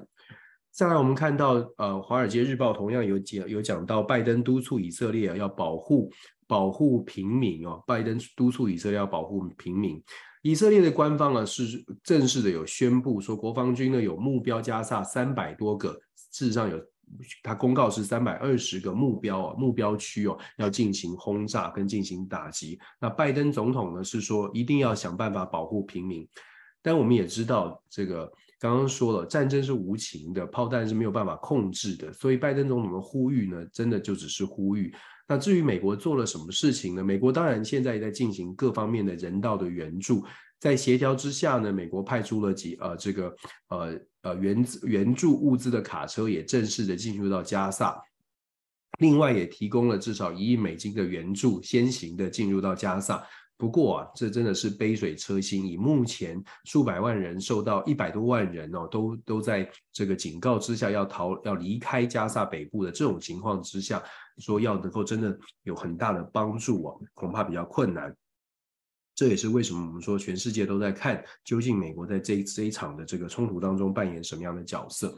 [0.71, 6.11] 再来，我们看到呃，《华尔街日报》同样有讲有讲到，拜登督促以色列要保护
[6.47, 10.03] 保护平民哦，拜登督促以色列要保护平民。
[10.41, 15.93] 以色列的官方啊是正式的有宣布说，国防军呢有目标加萨三百多个，
[16.31, 16.79] 事实上有
[17.43, 22.79] 他公告是三百二十个目标啊目标区哦要进行轰炸跟进行打击。
[22.99, 26.27] 那拜登总统呢是说一定要想办法保护平民，
[26.81, 34.93] 但我们也知道这个刚刚说了战争是无情的，炮弹是没有办法控制的，所以拜登总统的呼吁呢真的就只是呼吁。
[35.31, 37.01] 那至于美国做了什么事情呢？
[37.01, 40.25] 美国当然现在也在进行各方面的人道的援助，
[40.59, 43.33] 在协调之下呢，美国派出了几呃这个
[43.69, 47.97] 呃呃援援助物资的卡车也正式的进入到加萨，
[48.99, 53.25] 另外也提供了至少一亿美金的援助，先行的进入到加萨。
[53.61, 55.67] 不过啊，这真的是杯水车薪。
[55.67, 64.01] 以目前数百万人受到一百多万人哦，都都在这个警告之下要逃要离开加萨北部的这种情况之下，
[64.39, 68.11] 说要能够真的有很大的帮助啊，恐怕比较困难。
[69.13, 75.15] 这也是为什么我们说全世界都在看，究竟美国在这这一场的这个冲突当中扮演什么样的角色。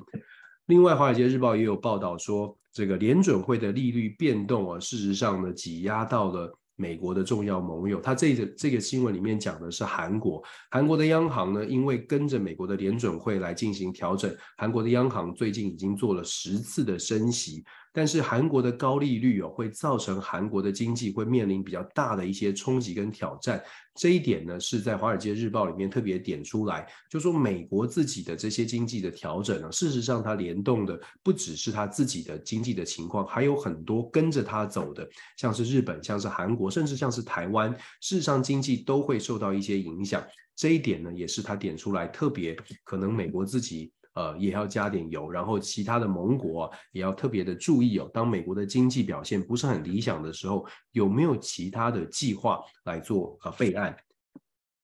[0.65, 6.53] 另外，《华尔街日报》也有报道说，这个联准会的利率变动啊，事实上呢，挤压到了。
[6.75, 17.63] 美国的重要盟友，他这个这个新闻里面讲的是韩国，韩国的央行呢，因为跟着美国的联准会来进行调整，韩国的央行最近已经做了十次的升息。
[17.93, 23.63] 但是韩国的高利率哦，会造成韩国的经济会面临比较大的一些冲击跟挑战。
[23.93, 40.23] 这一点呢，是在《华尔街日报》里面特别点出来，就说美国自己的这些经济的调整呢，事实上它联动的不只是它自己的经济的情况，还有很多跟着它走的，像是日本、像是韩国，甚至像是台湾，事实上经济都会受到一些影响。
[40.55, 43.91] 这一点呢，也是他点出来特别可能美国自己。
[44.15, 48.09] 呃，也要加点油，然后其他的盟国也要特别的注意哦。
[48.13, 53.95] 当美国的经济表现不是很理想的时候，有没有其他的计划来做呃备案？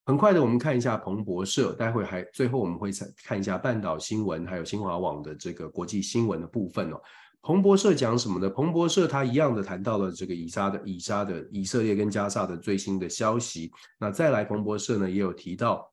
[0.06, 7.00] 很快的，我们看一下彭博社，待会还最后我们会再看一下半岛新闻，还有新华网的这个国际新闻的部分哦。
[7.44, 8.50] 彭博社讲什么呢？
[8.50, 13.72] 彭博社它一样的谈到了这个以沙的以沙的以色列跟加萨的最新的消息。
[14.00, 15.88] 那再来，彭博社呢也有提到。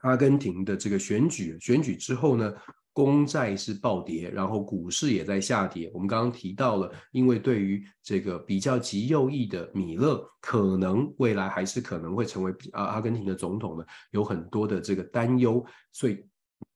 [0.00, 2.52] 阿根廷的这个选举，选举之后呢，
[2.92, 5.90] 公债是暴跌，然后股市也在下跌。
[5.94, 16.24] 我们刚刚提到了，因为对于这个比较极右翼的米勒，可能未来还是可能会成为阿阿根廷的总统呢，有很多的这个担忧，所以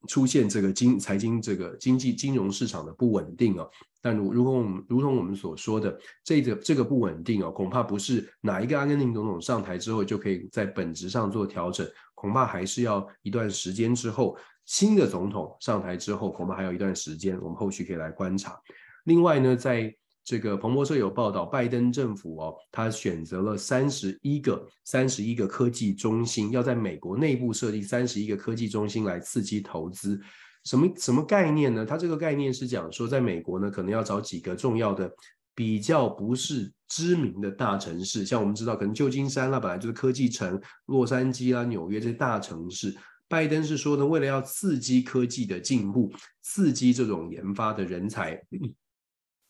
[0.06, 3.66] 出现这个经财经这个经济金融市场的不稳定啊。
[4.00, 11.84] 但如如果我们如同我们所说的，这个这个不稳定啊，恐怕不是哪一个阿根廷总统上台之后就可以在本质上做调整。
[12.16, 18.58] 恐怕还是要一段时间之后，新的总统上台之后，恐怕还有一段时间，我们后续可以来观察。
[19.04, 30.20] 另外呢，在这个彭博社有报道，拜登政府哦，他选择了三十一个三十一个科技中心，要在美国内部设立三十一个科技中心来刺激投资。
[30.64, 31.86] 什么什么概念呢？
[31.86, 35.08] 他这个概念是讲说，在美国呢，可能要找几个重要的。
[35.56, 42.94] 比较不是知名的大城市，像我们知道，可能旧金山啦，本来就是科技城，洛杉矶啦、纽约这些大城市。
[43.26, 48.40] 拜登是说呢，为了要刺激科技的进步，刺激这种研发的人才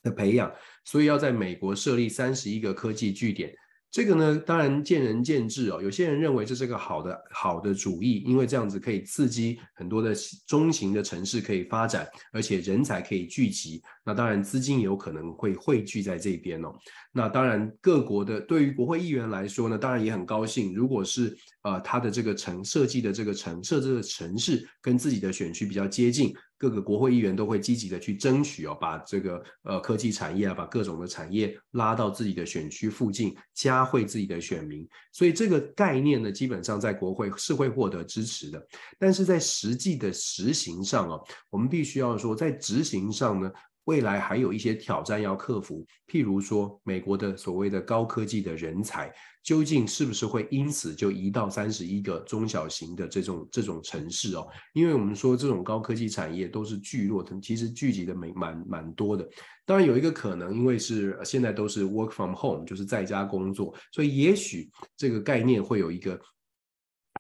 [0.02, 0.50] 的培养，
[0.84, 3.52] 所以要在美国设立三十一个科技据点。
[3.96, 5.80] 这个呢，当然见仁见智哦。
[5.82, 10.14] 有些人认为这是个好的好的主意，因为这样子可以刺激很多的
[10.46, 13.82] 中型的城市可以发展，而且人才可以聚集。
[14.04, 16.74] 那当然资金有可能会汇聚在这边哦。
[17.10, 20.74] 那当然各国的对于国会议员来说呢，当然也很高兴。
[20.74, 26.34] 如果是呃他的这个城设计的这个城设置的城市跟自己的选区比较接近。
[26.58, 34.88] 各个国会议员都会积极的去争取哦，把这个呃科技产业啊，把各种的产业拉到自己的选区附近，加惠自己的选民。
[35.12, 38.66] 所以这个概念呢，基本上在国会是会获得支持的。
[38.98, 41.20] 但是在实际的实行上啊，
[41.50, 43.50] 我们必须要说，在执行上呢。
[43.86, 49.12] 未来还有一些挑战要克服，譬如说，美国的所谓的高科技的人才，
[49.42, 54.46] 究竟是不是会因此就移到三十一个中小型的这种这种城市哦？
[54.74, 59.28] 因为我们说这种高科技产业都是聚落，其实聚集的蛮蛮蛮多的。
[59.64, 66.20] 当然有一个可能，因为是现在都是 work from home，就是在家工作，所以也许这个概念会有一个。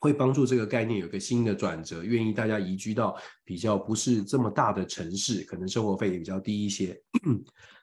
[0.06, 6.96] 会帮助这个概念有个新的转折，愿意大家移居到比较不是这么大的城市，可能生活费也比较低一些。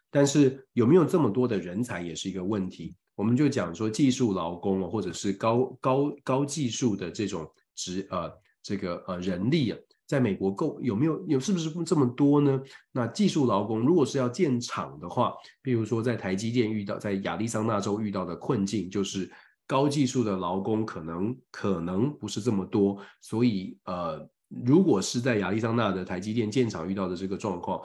[0.09, 2.95] 但是有没有这么多的人才也是一个问题。
[3.13, 7.45] 我们就讲说技术劳工或者是高高高技术的这种
[7.75, 12.61] 职呃这个呃人力啊，在美国够有没有有是不是不这么多呢？
[12.93, 19.29] 那技术劳工如果是要建厂的话，比如说在台积电遇到在亚利桑那州遇到的困境就是。
[19.65, 24.29] 高技术的劳工可能可能不是这么多，所以呃，
[24.65, 27.81] 如果是在亚利桑那的台积电建厂遇到的这个状况，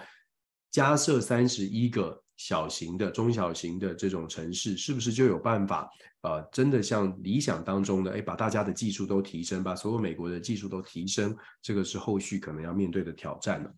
[0.71, 5.89] 加设三十一个小型的、中小型的这种城市，是不是就有办法
[6.23, 13.73] 呃，真的像理想当中的，哎，把大家的技术都提升，把所有美国的技术都提升，这个是后续可能要面对的挑战了。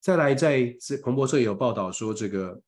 [0.00, 2.60] 再来，在彭博社也有报道说这个。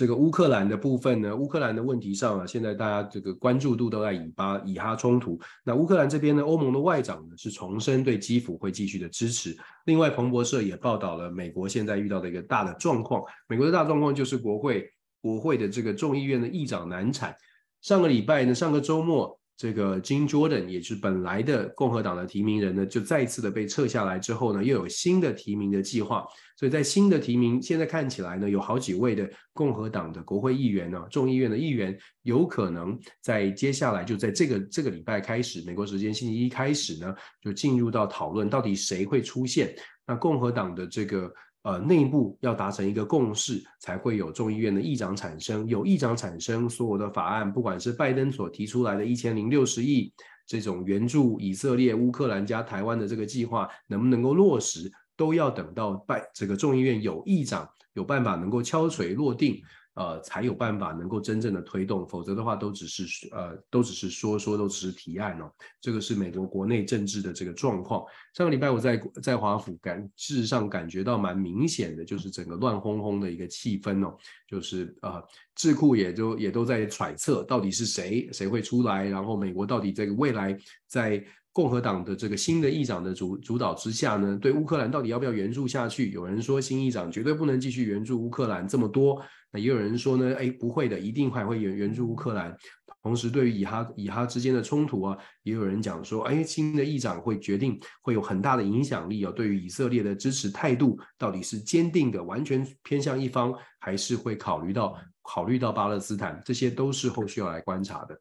[0.00, 5.38] 这个乌克兰的部分呢，乌克兰的问题上啊，现在大家这个关注度都在以巴以哈冲突。
[5.62, 9.54] 那乌克兰这边呢，欧盟的外长呢是重申对基辅会继续的支持。
[9.84, 14.90] 另外，彭博社也报道了美国现在遇到的一个大的状况，美国的大状况就是国会
[15.20, 17.36] 国会的这个众议院的议长难产。
[17.82, 19.38] 上个礼拜呢，上个周末。
[19.60, 26.24] 这个 Jim Jordan 也是本来的共和党的提名人呢，就再一次的被撤下来之后呢，又有新的提名的计划。
[26.56, 39.74] 所以在新的提名，现在看起来呢，有好几位的共和党的国会议员呢，众议院的议员，有可能在接下来就在这个这个礼拜开始，美国时间星期一开始呢，就进入到讨论到底谁会出现。
[40.06, 41.30] 那共和党的这个。
[41.62, 45.66] 呃，内部要达成一个共识，才会有众议院的议长产生。
[45.66, 50.10] 有议长产生，所有的法案，不管是拜登所提出来的一千零六十亿
[50.46, 59.60] 这种援助以色列、乌克兰加台湾的这个计划，能不能够落实，都要等到拜这个众议院有议长有办法能够敲锤落定。
[60.00, 65.52] 呃，才有办法能够真正的推动，否则的话都只是呃，都只是说说，都只是提案哦。
[65.78, 68.02] 这个是美国国内政治的这个状况。
[68.32, 74.16] 上个礼拜我在在华府感，事实上感觉到蛮明显的，就是整个乱哄哄的一个气氛哦，
[74.48, 75.22] 就是呃，
[75.54, 81.22] 智库也都也都在揣测到底是谁谁会出来，然后美国到底这个未来在
[81.52, 86.10] 共和党的这个新的议长的主主导之下呢，对乌克兰到底要不要援助下去？
[86.10, 89.20] 有人说新议长绝对不能继续援助乌克兰这么多。
[89.50, 92.56] 那也有人说呢，哎，不会的，一定还会援援助乌克兰。
[93.02, 99.32] 同时，对于以哈以哈之间的冲突啊，也有人讲说，哎，新的议长会决定会有很大的影响力啊。
[99.34, 106.40] 对于以色列的支持态度，到底是坚定的，完全偏向一方，还是会考虑到考虑到巴勒斯坦？
[106.44, 108.20] 这些都是后续要来观察的。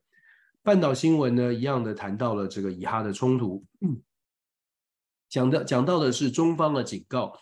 [0.70, 3.66] 半岛新闻呢，一样的谈到了这个以哈的冲突，
[5.28, 7.36] 讲的讲到的是中方的警告。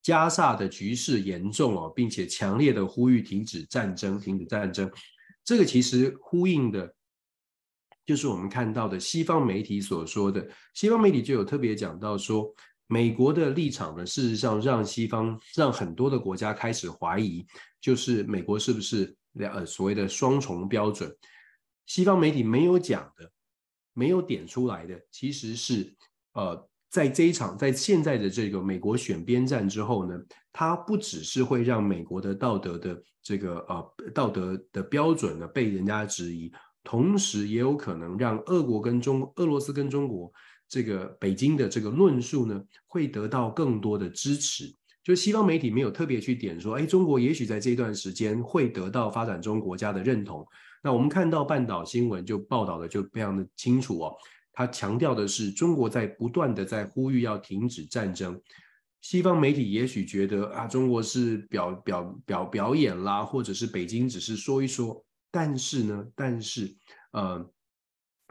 [0.00, 4.88] 加萨的局势严重哦，并且强烈的呼吁停止战争，停止战争。
[5.44, 6.94] 这个其实呼应的，
[8.06, 10.48] 就是我们看到的西方媒体所说的。
[10.74, 12.54] 西方媒体就有特别讲到说，
[12.86, 17.44] 美国的立场呢，事实上让西方让很多的国家开始怀疑，
[17.80, 21.12] 就是美国是不是呃所谓的双重标准。
[21.90, 23.28] 西方媒体没有讲的，
[23.94, 25.92] 没有点出来的，其实是
[26.34, 26.68] 呃。
[26.88, 30.20] 在这一场，在现在的这个美国选边站之后呢，
[30.52, 40.32] 它不只是会让美国的道德的这个呃道德的标准呢被人家质疑，同时也有可能让俄国跟中俄罗斯跟中国
[40.68, 44.64] 这个北京的这个论述呢会得到更多的支持。
[45.04, 50.44] 就西方媒体没有特别去点说，哎，中国也许在这段时间会得到发展中国家的认同。
[50.82, 54.16] 那我们看到半岛新闻就报道的就非常的清楚哦。
[54.52, 58.40] 他强调的是，中国在不断的在呼吁要停止战争。
[59.00, 65.04] 西方媒体也许觉得啊，中国是表表表表演啦，或者是北京只是说一说。
[65.30, 66.74] 但是呢，但是
[67.12, 67.50] 呃。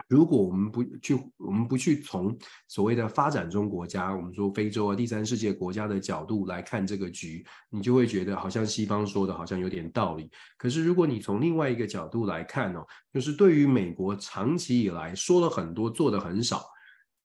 [0.09, 2.35] 如果我们不去，我们不去从
[2.67, 10.27] 所谓的发展中国家，我们说非洲啊、第三世界国家的角度来看这个局，你就会觉得好像西方说的好像有点道理。
[10.57, 12.83] 可是如果你从另外一个角度来看哦，
[13.13, 16.65] 就是对于美国长期以来说了很多，做的很少，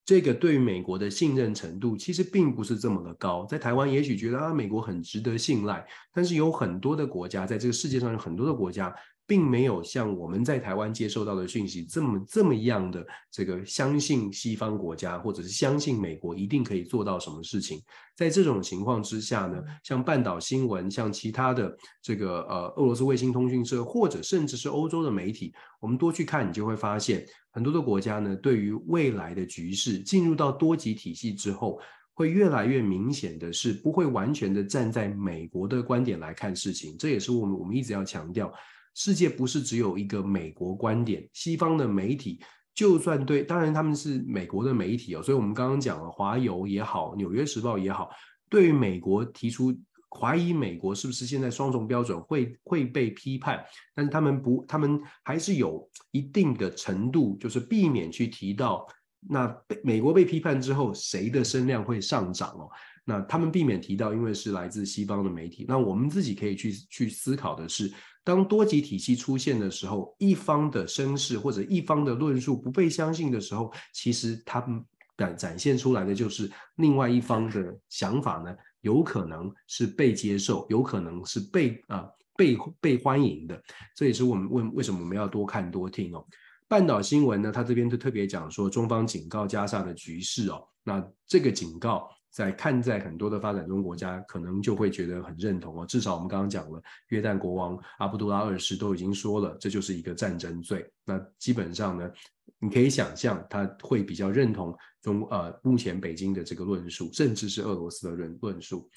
[0.04, 3.46] 这个对于美国的信任程度其实并不是这么的高。
[3.46, 5.82] 在台湾也许觉得啊，美国很值得信赖，
[6.12, 8.94] 但是有很多的国家，在这个世界上有很多的国家。
[9.26, 17.80] 并没有像我们在台湾接受到的讯息这么这么样的这个相信西方国家，或者是相信美国一定可以做到什么事情。
[18.14, 31.80] 在这种情况之下呢，像半岛新闻，像其他的这个呃俄罗斯卫星通讯社，或者甚至是欧洲的媒体，我们多去看，你就会发现很多的国家呢，对于未来的局势进入到多极体系之后，
[32.12, 36.94] 会越来越明显的是不会完全的站在美国的观点来看事情。
[36.98, 38.52] 这也是我们我们一直要强调。
[38.94, 42.40] 世界不是只有一个美国观点，西方的媒体
[42.72, 48.08] 就算对，当然他们是美国的媒体哦，所以我们刚刚讲了华邮也好，纽约时报也好，
[48.48, 49.76] 对于美国提出
[50.10, 53.64] 怀疑美国是不是现在双重标准会会被批判，
[53.94, 58.86] 但是他们不，他们还是有一定的程度，就是避免去提到
[59.28, 62.70] 那被美国被批判之后谁的声量会上涨哦，
[63.04, 67.92] 那他们避免提到，因为是来自西方的媒体，那我们自己可以去去思考的是。
[68.24, 74.82] 当多级体系出现的时候，一方的声势或者一方的论述不被相信的时候，其实他们
[75.16, 83.62] 展展现出来的就是另外一方的想法呢，有可能是被接受，有可能是被啊、被被欢迎的。
[83.94, 86.26] 这也是我们问为什么我们要多看多听哦。
[86.66, 92.08] 半岛新闻呢，他这边就特别讲说，中方警告加沙的局势哦，那这个警告。
[92.34, 95.86] 在看在很多的发展中国家，可能就会觉得很认同哦。
[95.86, 100.84] 至少我们刚刚讲了，约旦国王阿卜杜拉二世都已经说了，这就是一个战争罪。
[101.04, 102.10] 那基本上呢，
[102.58, 108.90] 你可以想象他会比较认同中呃目前北京的这个论述，甚至是俄罗斯的论论述。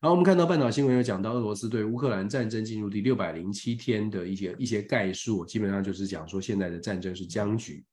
[0.00, 7.84] 然后我们看到半岛新闻有讲到俄罗斯对乌克兰战争进入第六百零七天的一些一些概述，基本上就是讲说现在的战争是僵局。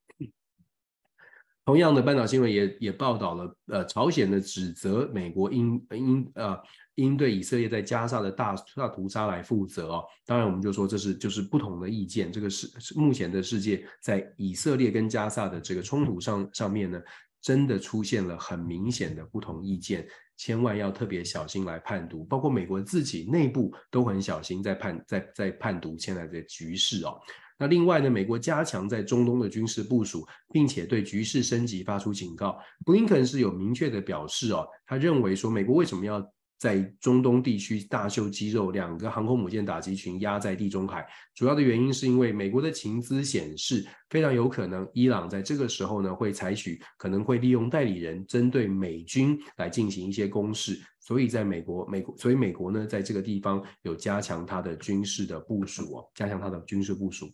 [1.70, 6.58] 同样的，半岛新闻也也报道了，呃，朝鲜的指责美国应应呃
[6.96, 10.04] 应对以色列在加沙的大大屠杀来负责哦。
[10.26, 12.32] 当然，我们就说这是就是不同的意见。
[12.32, 17.00] 这个是目前的世界在以色列跟加沙的这个冲突上上面呢，
[17.40, 20.04] 真的出现了很明显的不同意见，
[20.36, 22.24] 千万要特别小心来判读。
[22.24, 27.20] 包括美国自己内部都很小心在判在在判读现在的局势哦。
[27.60, 32.58] 那另外呢，美国加强在中东的军事部署，并且对局势升级发出警告。
[32.86, 36.26] 布林肯是有明确的表示哦，他认为说美国为什么要
[36.60, 50.78] 在中东地区大秀肌肉，两个航空母舰打击群压在地中海，主要的原因是因为美国的情资显示，非常有可能伊朗在这个时候呢会采取，可能会利用代理人针对美军来进行一些攻势。
[50.98, 57.32] 所以，在美国，美国，所以美国呢，在这个地方有加强它的军事的部署哦，加强它的军事部署。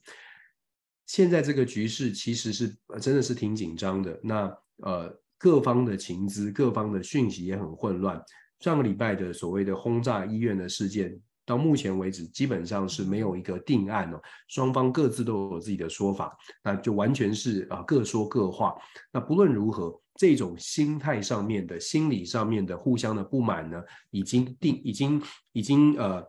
[1.07, 4.19] 现在这个局势其实是真的是挺紧张的。
[4.23, 8.23] 那呃，各方的情资、各方的讯息也很混乱。
[8.61, 18.75] 上个礼拜的所谓的轰炸医院的事件，到目前为止基本上是没有一个定案哦，双方各自都有自己的说法，那就完全是啊各说各话。
[19.13, 20.01] 那不论如何。
[20.19, 26.27] 这种心态上面的、心理上面的互相的不满呢，已经定、已经、已经呃，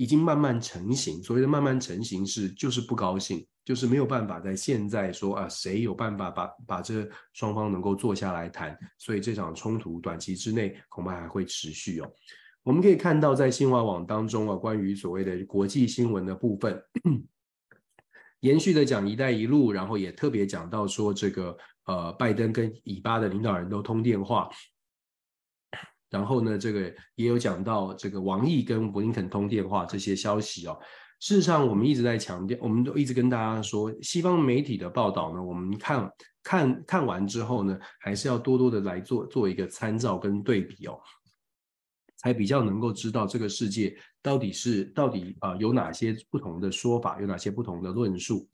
[0.00, 1.22] 已经慢慢成型。
[1.22, 8.74] 所谓的慢慢成型是，就是不高兴，就是没有办法在现在说啊，谁有办法把把这双方能够坐下来谈。
[8.96, 12.10] 所以这场冲突短期之内恐怕还会持续哦。
[12.62, 16.82] 我们可以看到，在新华网当中啊，关于所谓的国际新闻的部分，
[18.40, 21.56] 延续的讲“一带一路”，然后也特别讲到说这个。
[21.86, 24.48] 呃，拜登跟以巴的领导人都通电话，
[26.10, 30.78] 然后呢，这个也有讲到这个王毅跟布林肯通电话这些消息哦。
[31.20, 36.10] 事实上，我们一直在强调，我们都一直跟大家说，西方媒体的报道呢，我们看
[36.42, 40.98] 看看完之后呢，还是要多多的来做做一个参照跟对比哦，
[42.16, 48.48] 才比较能够知道这个世界到底是到底啊、有哪些不同的说法，有哪些不同的论述。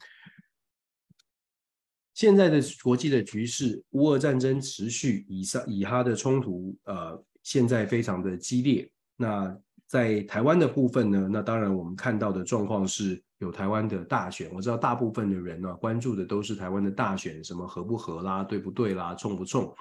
[2.14, 8.90] 现在的国际的局势，乌俄战争持续，以撒以哈的冲突，呃，现在非常的激烈。
[9.16, 14.50] 那在台湾的部分呢，那当然我们看到的状况是有台湾的大选。
[14.52, 19.72] 我知道大部分的人呢，关注的都是台湾的大选，什么合不合啦，对不对啦，冲不冲，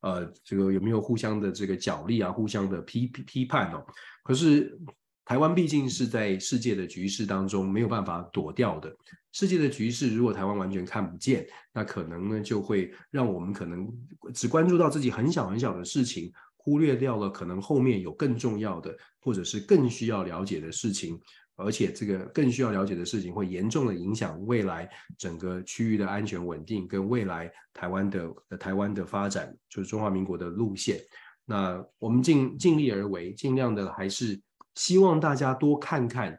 [0.00, 3.84] 呃，这个有没有互相的这个角力啊，互相的批批判哦。
[4.24, 4.80] 可是。
[5.22, 8.92] 台湾毕竟是在世界的局势当中没有办法躲掉的。
[9.30, 13.88] 世界的局势如果台湾完全看不见，那可能呢就会让我们可能
[14.34, 16.32] 只关注到自己很小很小的事情，
[16.62, 21.20] 忽略掉了可能后面有更重要的，或者是更需要了解的事情。
[21.56, 24.88] 而且这个更需要了解的事情，会严重的影响未来
[25.18, 30.98] 整个区域的安全稳定，跟未来台湾的台湾的发展，就是中华民国的路线。
[31.44, 34.40] 那我们尽尽力而为，尽量的还是。
[34.76, 36.38] 希望大家多看看，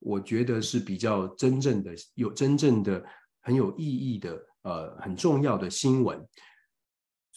[0.00, 3.02] 我觉得是比较真正的、有真正的
[3.40, 6.20] 很有意义的、呃很重要的新闻。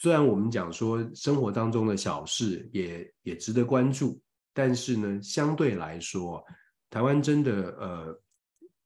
[0.02, 4.20] 虽然我们讲说生活当中的小事也也值得关注，
[4.52, 6.44] 但是呢，相对来说，
[6.90, 8.22] 台湾真的呃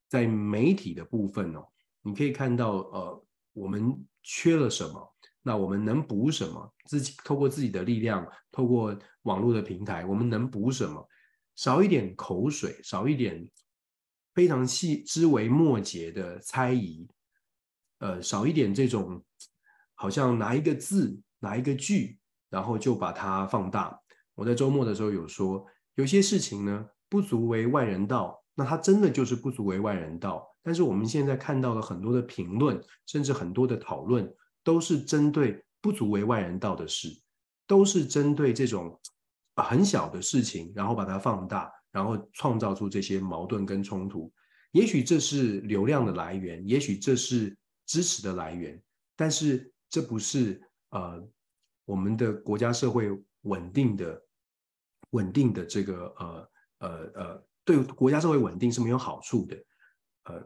[0.09, 1.65] 在媒体的部分哦，
[2.01, 6.69] 你可以看到呃我们缺了什么，那我们能补什么？
[6.83, 11.07] 自己透过自己的力量，透过网络的平台，我们能补什么？
[11.55, 13.49] 少一点口水，少一点
[14.33, 17.07] 非常细枝微末节的猜疑，
[17.99, 19.23] 呃，少一点这种
[19.95, 22.19] 好像拿一个字、拿一个句，
[22.49, 23.99] 然后就把它放大。
[24.35, 25.65] 我在周末的时候有说，
[25.95, 30.47] 有些事情呢，不足为外人道，那它真的就是不足为外人道。
[30.61, 34.31] 但是我们现在看到了很多的评论，甚至很多的讨论，
[34.63, 37.09] 都是针对不足为外人道的事，
[37.65, 38.99] 都是针对这种。
[39.63, 44.29] 很小的事情，然后把它放大，然后创造出这些矛盾跟冲突。
[44.73, 48.77] 也许这是流量的来源，也许这是支持的来源，
[49.15, 51.25] 但是这不是呃
[51.85, 53.09] 我们的国家社会
[53.43, 54.21] 稳定的
[55.11, 59.55] 稳定的这个呃呃呃对国家社会稳定是没有好处的。
[60.25, 60.45] 呃，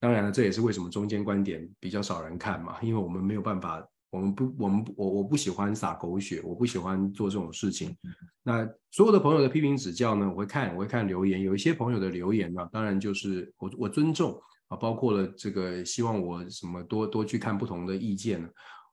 [0.00, 3.88] 当然了，这也是为什么中间观点比较少人看嘛，因为我们没有办法。
[4.12, 7.96] 我们不，我们我我不喜欢撒狗血，我不喜欢做这种事情。
[8.42, 11.42] 那所有的朋友的批评指教呢，我会看，我会看留言。
[11.42, 14.36] 有一些朋友的留言呢，当然就是我我尊重
[14.70, 18.48] 啊，包括了这个希望我什么多多去看不同的意见。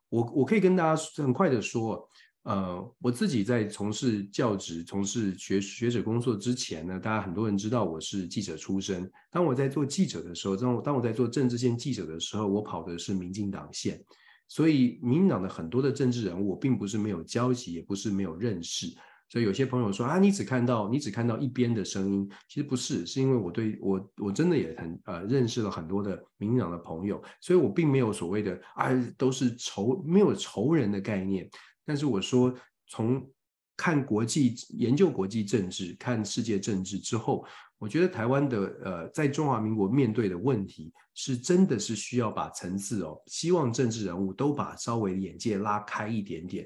[0.09, 2.05] 我我可以跟大家很快的说，
[2.43, 9.09] 呃，我自己在从事教职、从事学学者工作之前呢，大家很多人知道我是记者出身。
[9.29, 14.03] 当我在做记者的时候，当我当我在做政治线记者的时候，我跑的是民进党线。
[14.47, 18.87] 所以，民进党的很多的政治人物，我并不是没有交集，也不是没有认识。
[19.29, 31.49] 所以有些朋友说啊，你只看到你只看到一边的声音，其实不是，是因为我对我我真的也很呃认识了很多的民进党的朋友，所以我并没有所谓的啊都是仇没有仇人的概念。
[31.85, 32.53] 但是我说，
[32.87, 33.29] 从
[33.75, 37.45] 看国际研究国际政治、看世界政治之后。
[37.79, 46.65] 我觉得台湾的呃，在中华民国面对的问题，是真的是需要把层次哦，希望政治人物都把稍微眼界拉开一点点。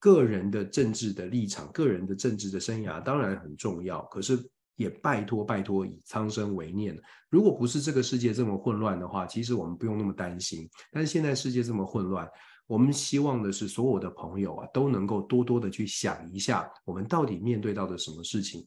[0.00, 4.36] 个人的政治的立场，个人的政治的生涯当然很重要，可是
[4.76, 6.98] 也拜托拜托以苍生为念。
[7.28, 10.66] 如果不是这个世界这么混乱的话，其实我们不用那么担心。
[10.90, 12.26] 但是现在世界这么混乱，
[12.66, 18.66] 我们希望的是所有的朋友啊，都能够多多的去想一下，我们到底面对到的什么事情。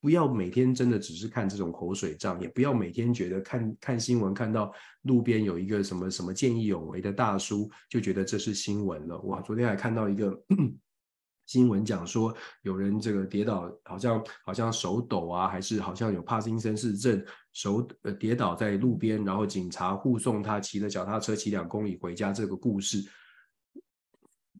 [0.00, 4.72] 不要每天真的只是看这种口水仗，也不要每天觉得看看新闻看到
[5.02, 9.18] 路边有一个什么什么见义勇为的大叔，就觉得这是新闻了。
[9.22, 10.40] 哇，昨天还看到一个
[11.46, 12.32] 新闻讲说，
[12.62, 23.02] 有人这个跌倒，好像好像手抖啊，还是好像有帕金森氏症，手呃跌倒在路边，然后警察护送他骑着脚踏车骑两公里回家这个故事。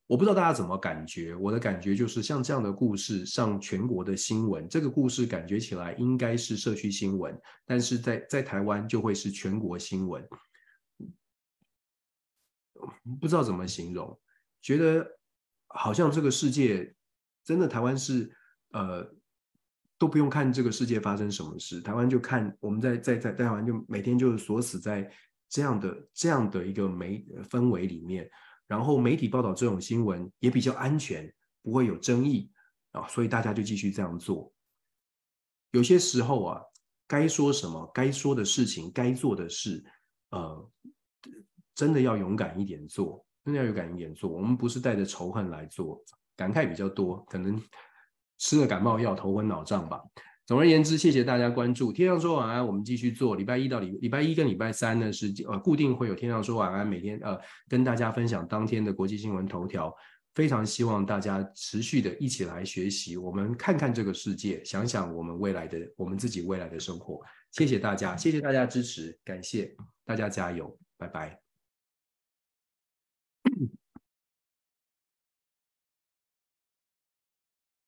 [0.09, 10.27] 我不知道大家怎么感觉，我的感觉就是像这样的故事上全国的新闻，这个故事感觉起来应该是社区新闻，但是在在台湾就会是全国新闻，
[13.21, 14.19] 不知道怎么形容，
[14.63, 15.07] 觉得
[15.67, 16.95] 好像这个世界
[17.45, 18.35] 真的台湾是
[18.71, 19.07] 呃
[19.99, 25.13] 都不用看这个世界发生什么事，台湾就看我们在在在台湾就每天就是锁死在
[25.51, 28.27] 这样的这样的一个媒氛围里面。
[28.69, 32.49] 然后媒体报道这种新闻也比较安全，不会有争议
[32.93, 34.53] 啊，所以大家就继续这样做。
[35.73, 36.63] 有些时候啊，
[37.07, 39.85] 该说什么，该说的事情，该做的事，
[40.31, 40.71] 呃，
[41.75, 44.31] 真的要勇敢一点做，真的要勇敢一点做。
[44.31, 46.05] 我们不是带着仇恨来做，
[46.37, 47.61] 感慨比较多，可能
[48.37, 50.03] 吃了感冒药，头昏脑胀吧。
[50.49, 51.93] 总而言之，谢谢大家关注。
[51.93, 53.37] 天上说晚安，我们继续做。
[53.37, 57.39] 礼拜一到礼礼拜一跟礼拜三呢是呃固定会有天上说晚安，每天呃
[57.69, 59.95] 跟大家分享当天的国际新闻头条。
[60.35, 67.21] 非常希望大家持续的一起来学习，我们看看这个世界，想想我们未来的我们自己未来的生活。
[67.51, 69.77] 谢谢大家，谢谢大家支持，感谢
[70.07, 71.39] 大家加油，拜拜。